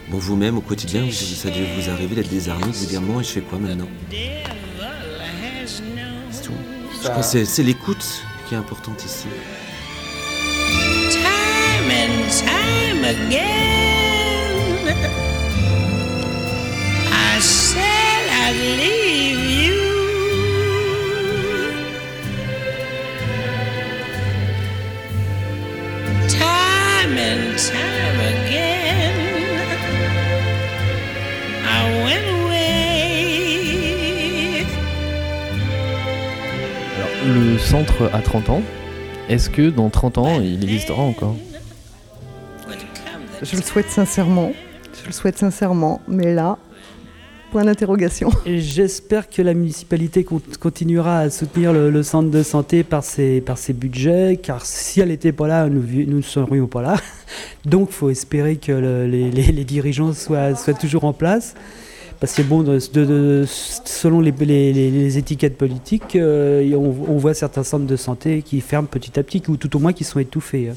[0.10, 3.30] bon vous-même au quotidien ça dû vous arriver d'être désarmé, de vous dire moi je
[3.30, 3.88] fais quoi maintenant?
[4.12, 4.44] C'est
[6.44, 6.52] tout.
[7.02, 8.06] Je crois que c'est l'écoute
[8.50, 9.28] qui est importante ici.
[11.10, 14.94] Time and time again.
[17.14, 19.53] I said I'd leave you.
[27.04, 29.18] Time and time again.
[31.66, 33.84] I went away.
[36.96, 38.62] Alors, le centre a 30 ans.
[39.28, 41.36] Est-ce que dans 30 ans, il existera encore?
[43.42, 44.54] Je le souhaite sincèrement.
[45.02, 46.00] Je le souhaite sincèrement.
[46.08, 46.58] Mais là,
[48.46, 53.58] J'espère que la municipalité con- continuera à soutenir le, centre de santé par ses, par
[53.58, 55.84] ses budgets, car si elle n'était pas là, nous
[56.18, 56.96] ne serions pas là.
[57.66, 61.54] Donc il faut espérer que le- les, les- dirigeants soient, soient toujours en place.
[62.20, 67.96] Parce que bon, selon les, les- étiquettes politiques, euh, on, on voit certains centres de
[67.98, 70.72] santé qui ferment petit à petit, ou tout au moins qui sont étouffés.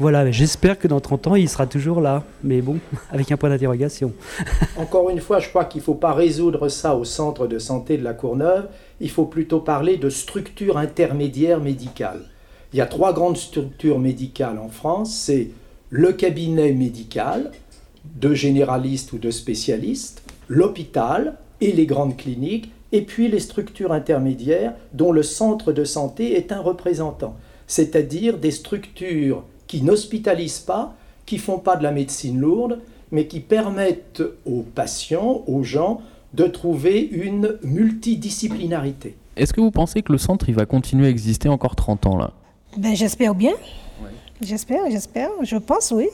[0.00, 2.24] Voilà, j'espère que dans 30 ans, il sera toujours là.
[2.42, 2.78] Mais bon,
[3.12, 4.12] avec un point d'interrogation.
[4.76, 7.96] Encore une fois, je crois qu'il ne faut pas résoudre ça au centre de santé
[7.96, 8.68] de la Courneuve,
[9.00, 12.22] il faut plutôt parler de structure intermédiaire médicale.
[12.72, 15.50] Il y a trois grandes structures médicales en France, c'est
[15.90, 17.52] le cabinet médical
[18.16, 24.72] de généralistes ou de spécialistes, l'hôpital et les grandes cliniques, et puis les structures intermédiaires
[24.92, 27.36] dont le centre de santé est un représentant,
[27.68, 30.94] c'est-à-dire des structures qui n'hospitalisent pas,
[31.26, 32.78] qui font pas de la médecine lourde,
[33.10, 36.00] mais qui permettent aux patients, aux gens,
[36.32, 39.16] de trouver une multidisciplinarité.
[39.36, 42.16] Est-ce que vous pensez que le centre il va continuer à exister encore 30 ans
[42.16, 42.30] là?
[42.76, 43.54] Ben, j'espère bien.
[44.40, 45.30] J'espère, j'espère.
[45.42, 46.06] Je pense, oui.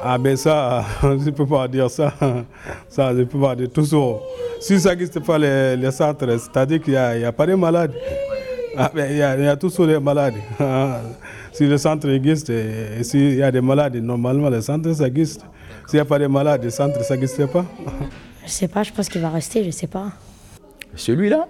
[0.00, 2.14] Ah ben ça, je ne peux pas dire ça.
[2.88, 4.22] Ça, je ne peux pas dire toujours.
[4.60, 7.46] Si ça n'existe pas les, les centres, c'est-à-dire qu'il n'y a, il y a pas
[7.46, 7.94] de malades.
[8.76, 10.34] Ah, ben, il, y a, il y a toujours des malades.
[11.56, 15.06] Si le centre existe et, et s'il y a des malades, normalement le centre ça
[15.06, 15.40] existe.
[15.86, 17.64] S'il n'y a pas de malades, le centre ça n'existe pas.
[18.44, 20.12] Je sais pas, je pense qu'il va rester, je sais pas.
[20.94, 21.48] Celui-là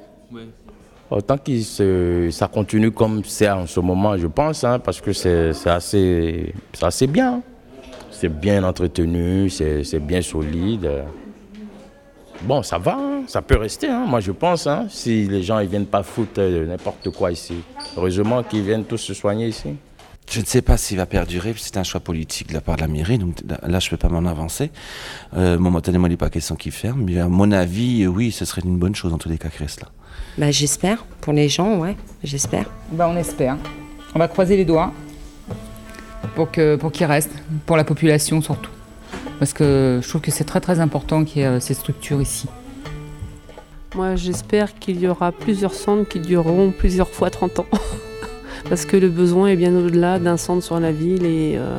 [1.10, 5.50] Autant que ça continue comme c'est en ce moment, je pense, hein, parce que c'est
[5.66, 7.42] assez, c'est assez bien.
[8.12, 10.88] C'est bien entretenu, c'est bien solide.
[12.42, 15.58] Bon, ça va, hein, ça peut rester, hein, moi je pense, hein, si les gens
[15.58, 17.56] ne viennent pas foutre euh, n'importe quoi ici.
[17.96, 19.70] Heureusement qu'ils viennent tous se soigner ici.
[20.28, 22.80] Je ne sais pas s'il va perdurer, c'est un choix politique de la part de
[22.80, 24.70] la mairie, donc là je ne peux pas m'en avancer.
[25.36, 28.44] Euh, momentanément, il n'est pas question qu'il ferme, mais à mon avis, euh, oui, ce
[28.44, 29.88] serait une bonne chose en tous les cas qu'il reste là.
[30.36, 32.66] Bah, j'espère, pour les gens, ouais, j'espère.
[32.90, 33.56] Bah, on espère.
[34.14, 34.92] On va croiser les doigts
[36.34, 37.30] pour que pour qu'il reste,
[37.64, 38.70] pour la population surtout.
[39.38, 42.20] Parce que je trouve que c'est très très important qu'il y ait euh, ces structures
[42.20, 42.48] ici.
[43.94, 47.66] Moi, j'espère qu'il y aura plusieurs centres qui dureront plusieurs fois 30 ans.
[48.68, 51.24] Parce que le besoin est bien au-delà d'un centre sur la ville.
[51.24, 51.78] Et euh,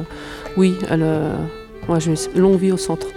[0.55, 1.33] oui, elle, euh,
[1.87, 3.07] moi, je longue vie au centre.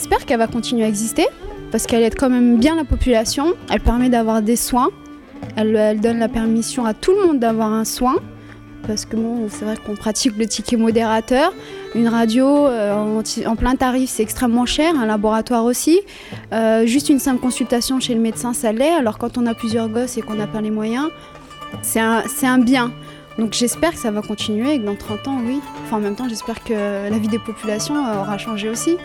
[0.00, 1.26] J'espère qu'elle va continuer à exister
[1.70, 3.52] parce qu'elle aide quand même bien la population.
[3.70, 4.88] Elle permet d'avoir des soins.
[5.56, 8.16] Elle, donne la permission à tout le monde d'avoir un soin.
[8.86, 11.52] Parce que bon, c'est vrai qu'on pratique le ticket modérateur.
[11.94, 14.94] Une radio euh, en, plein tarif, c'est extrêmement cher.
[14.98, 16.00] Un laboratoire aussi.
[16.54, 18.94] Euh, juste une simple consultation chez le médecin, ça l'est.
[18.94, 21.10] Alors quand on a plusieurs gosses et qu'on n'a pas les moyens,
[21.82, 22.90] c'est un bien.
[23.40, 25.60] Donc j'espère que ça va continuer et que dans 30 ans, oui.
[25.84, 26.74] Enfin, en même temps, j'espère que
[27.10, 28.96] la vie des populations euh, aura changé aussi.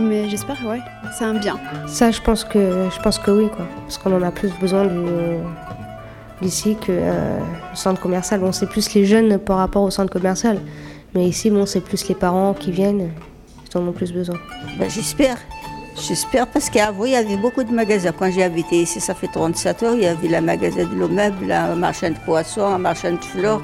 [0.00, 0.80] Mais j'espère que ouais,
[1.16, 1.56] c'est un bien.
[1.86, 3.66] Ça, je pense que, je pense que oui, quoi.
[3.82, 5.38] Parce qu'on en a plus besoin du-
[6.42, 7.38] d'ici que euh,
[7.70, 8.40] le centre commercial.
[8.40, 10.60] Bon, c'est plus les jeunes par rapport au centre commercial.
[11.14, 13.10] Mais ici, bon, c'est plus les parents qui viennent,
[13.70, 14.36] qui en ont plus besoin.
[14.78, 15.36] Ben, J'espère.
[16.08, 18.10] J'espère parce qu'avant, il y avait beaucoup de magasins.
[18.18, 21.06] Quand j'ai habité ici, ça fait 37 ans, il y avait le magasin de l'eau
[21.06, 23.62] meuble, un marchand de poissons, un marchand de fleurs.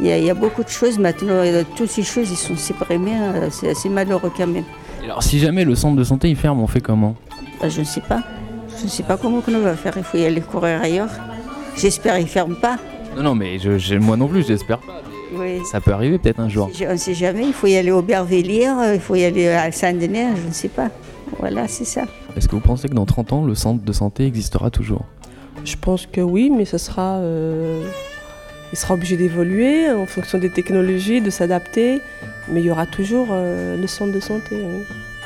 [0.00, 0.98] Il y, a, il y a beaucoup de choses.
[0.98, 3.12] Maintenant, euh, toutes ces choses, ils sont supprimées.
[3.16, 4.64] euh, C'est assez malheureux quand même.
[5.04, 7.14] Alors si jamais le centre de santé il ferme, on fait comment?
[7.60, 8.22] Ben, je ne sais pas.
[8.78, 9.92] Je ne sais pas comment on va faire.
[9.96, 11.10] Il faut y aller courir ailleurs.
[11.76, 12.78] J'espère qu'ils ne ferment pas.
[13.16, 15.02] Non, non, mais je, moi non plus, j'espère pas.
[15.36, 15.60] Oui.
[15.70, 16.70] Ça peut arriver peut-être un jour.
[16.76, 17.46] Je- On ne sait jamais.
[17.46, 20.52] Il faut y aller au Bervilliers, euh, il faut y aller à Saint-Denis, je ne
[20.52, 20.88] sais pas.
[21.38, 22.02] Voilà, c'est ça.
[22.36, 25.04] Est-ce que vous pensez que dans 30 ans, le centre de santé existera toujours?
[25.64, 27.84] Je pense que oui, mais ce sera, euh,
[28.74, 32.02] il sera obligé d'évoluer en fonction des technologies, de s'adapter.
[32.48, 34.56] Mais il y aura toujours euh, le centre de santé.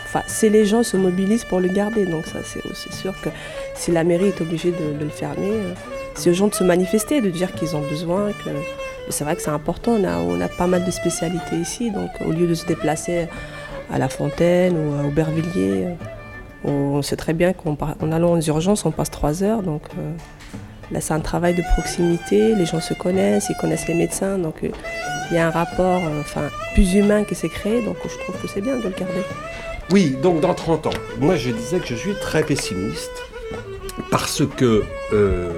[0.04, 3.30] Enfin, c'est les gens se mobilisent pour le garder, donc ça c'est sûr que
[3.74, 5.72] si la mairie est obligée de, le fermer, euh,
[6.14, 8.32] c'est aux gens de se manifester, de dire qu'ils ont besoin.
[8.32, 8.50] Que
[9.08, 9.92] c'est vrai que c'est important.
[9.92, 13.28] On a, pas mal de spécialités ici, donc au lieu de se déplacer
[13.90, 15.94] à La Fontaine ou à Aubervilliers, euh,
[16.64, 17.76] on sait très bien qu'en
[18.12, 20.12] allant aux urgences, on passe trois heures, euh,
[20.90, 24.64] Là, c'est un travail de proximité, les gens se connaissent, ils connaissent les médecins, donc
[24.64, 24.68] euh,
[25.30, 28.40] il y a un rapport euh, enfin, plus humain qui s'est créé, donc je trouve
[28.40, 29.22] que c'est bien de le garder.
[29.90, 33.22] Oui, donc dans 30 ans, moi je disais que je suis très pessimiste
[34.10, 34.82] parce que,
[35.12, 35.50] euh,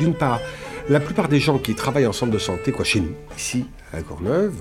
[0.00, 0.40] d'une part,
[0.88, 4.02] la plupart des gens qui travaillent en centre de santé, quoi, chez nous, ici, à
[4.02, 4.54] Courneuve,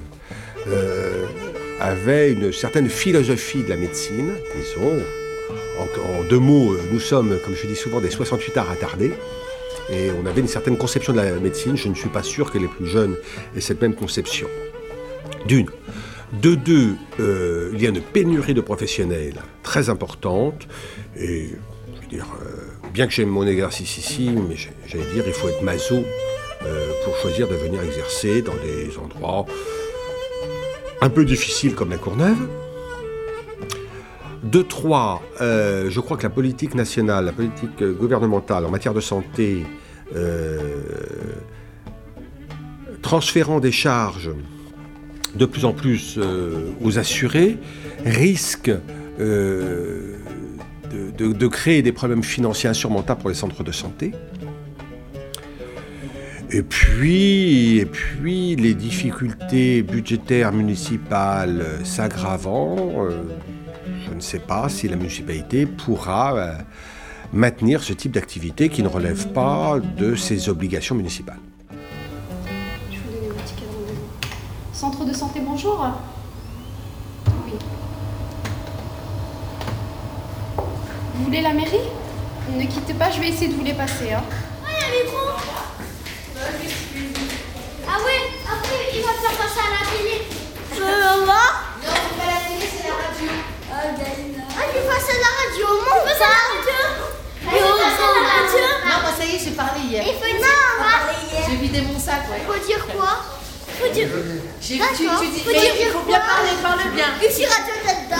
[1.79, 4.99] avaient une certaine philosophie de la médecine, disons.
[5.79, 9.13] En, deux mots, nous sommes, comme je dis souvent, des 68 arts attardés.
[9.89, 11.75] Et on avait une certaine conception de la médecine.
[11.75, 13.15] Je ne suis pas sûr que les plus jeunes
[13.55, 14.47] aient cette même conception.
[15.45, 15.67] D'une.
[16.33, 20.67] De deux, euh, il y a une pénurie de professionnels très importante.
[21.17, 21.49] Et
[21.95, 24.55] je veux dire, euh, bien que j'aime mon exercice ici, mais
[24.87, 26.03] j'allais dire, il faut être maso
[26.65, 29.45] euh, pour choisir de venir exercer dans des endroits
[31.01, 32.47] un peu difficiles comme la Courneuve.
[34.43, 38.95] De trois, euh, je crois que la politique nationale, la politique euh, gouvernementale en matière
[38.95, 39.63] de santé,
[40.15, 40.57] euh,
[43.03, 44.31] transférant des charges
[45.35, 46.19] de plus en plus
[46.81, 47.57] aux assurés,
[48.03, 48.71] risque
[49.17, 50.17] de,
[51.47, 54.11] créer des problèmes financiers insurmontables pour les centres de santé.
[56.49, 63.07] Et puis, et puis les difficultés budgétaires municipales s'aggravant,
[64.11, 66.53] je ne sais pas si la municipalité pourra euh,
[67.31, 71.39] maintenir ce type d'activité qui ne relève pas de ses obligations municipales.
[74.73, 75.87] Centre de santé, bonjour.
[77.47, 77.53] Oui.
[81.15, 81.87] Vous voulez la mairie?
[82.53, 84.11] Ne quittez pas, je vais essayer de vous les passer.
[84.11, 84.23] Hein.
[84.65, 85.19] Ah, il y a un micro
[87.87, 90.15] Ah ouais, après il va faire passer à la télé.
[90.75, 93.50] Je veux voir Non, c'est pas la télé, c'est la radio.
[93.73, 96.79] Ah, Ah, il passe à la radio, mon passe à la radio
[97.41, 98.63] Et on passe à la radio.
[98.85, 100.03] Non, bah ça y est, j'ai parlé hier.
[100.05, 100.95] Il faut dire quoi
[101.49, 102.41] J'ai vidé mon sac, ouais.
[102.45, 103.11] Faut dire quoi
[103.79, 104.09] Faut dire...
[104.61, 107.07] J'ai- tu- tu dis- Faut dire il faut bien parler, parle bien.
[107.27, 107.97] Ici Radio Tête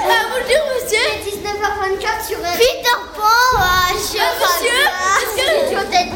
[0.00, 1.06] Ah, bonjour monsieur.
[1.26, 3.60] 19h24 sur Peter Pan ah,
[3.92, 4.80] je Ah, monsieur,
[5.20, 6.14] est-ce que- Radio Tête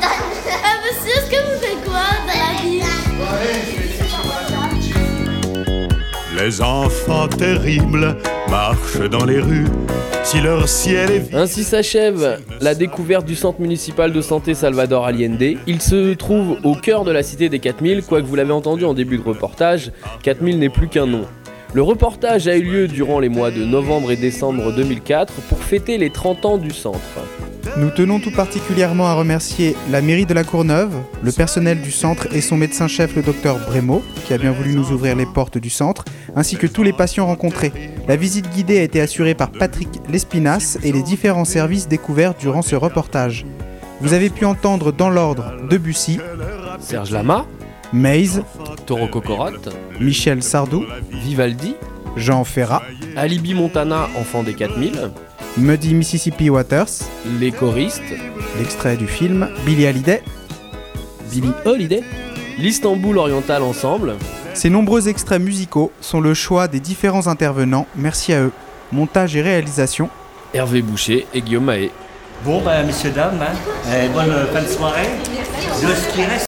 [0.65, 2.33] Ah, monsieur, est-ce que vous faites quoi dans la
[2.63, 2.83] vie
[6.43, 8.17] Les enfants terribles
[8.49, 9.67] marchent dans les rues.
[10.25, 15.59] Si leur ciel est Ainsi s'achève la découverte du centre municipal de santé Salvador Allende.
[15.67, 18.95] Il se trouve au cœur de la cité des 4000, quoique vous l'avez entendu en
[18.95, 21.27] début de reportage, 4000 n'est plus qu'un nom.
[21.75, 25.99] Le reportage a eu lieu durant les mois de novembre et décembre 2004 pour fêter
[25.99, 26.99] les 30 ans du centre.
[27.77, 32.29] Nous tenons tout particulièrement à remercier la mairie de la Courneuve, le personnel du centre
[32.33, 35.71] et son médecin-chef le docteur Brémaud, qui a bien voulu nous ouvrir les portes du
[35.71, 36.05] centre,
[36.35, 37.73] ainsi que tous les patients rencontrés.
[38.09, 42.63] La visite guidée a été assurée par Patrick Lespinasse et les différents services découverts durant
[42.63, 43.47] ce reportage.
[44.01, 46.19] Vous avez pu entendre dans l'ordre Debussy,
[46.81, 47.47] Serge Lama,
[47.93, 48.43] Maze,
[48.87, 49.51] Toro Cocorot,
[50.01, 51.75] Michel Sardou, Vivaldi,
[52.17, 52.83] Jean Ferrat,
[53.17, 55.11] Alibi Montana, enfant des 4000,
[55.57, 56.87] Muddy Mississippi Waters,
[57.41, 58.03] les choristes,
[58.59, 60.23] l'extrait du film Billy Hallyday,
[61.31, 62.03] Billy Holiday,
[62.57, 64.15] l'Istanbul Oriental Ensemble.
[64.55, 68.53] Ces nombreux extraits musicaux sont le choix des différents intervenants, merci à eux.
[68.93, 70.09] Montage et réalisation,
[70.55, 71.91] Hervé Boucher et Guillaume Mahé.
[72.45, 73.55] Bon, bah, messieurs, dames, hein,
[73.89, 75.09] euh, bonne fin de soirée.
[75.83, 76.31] De ce qui reste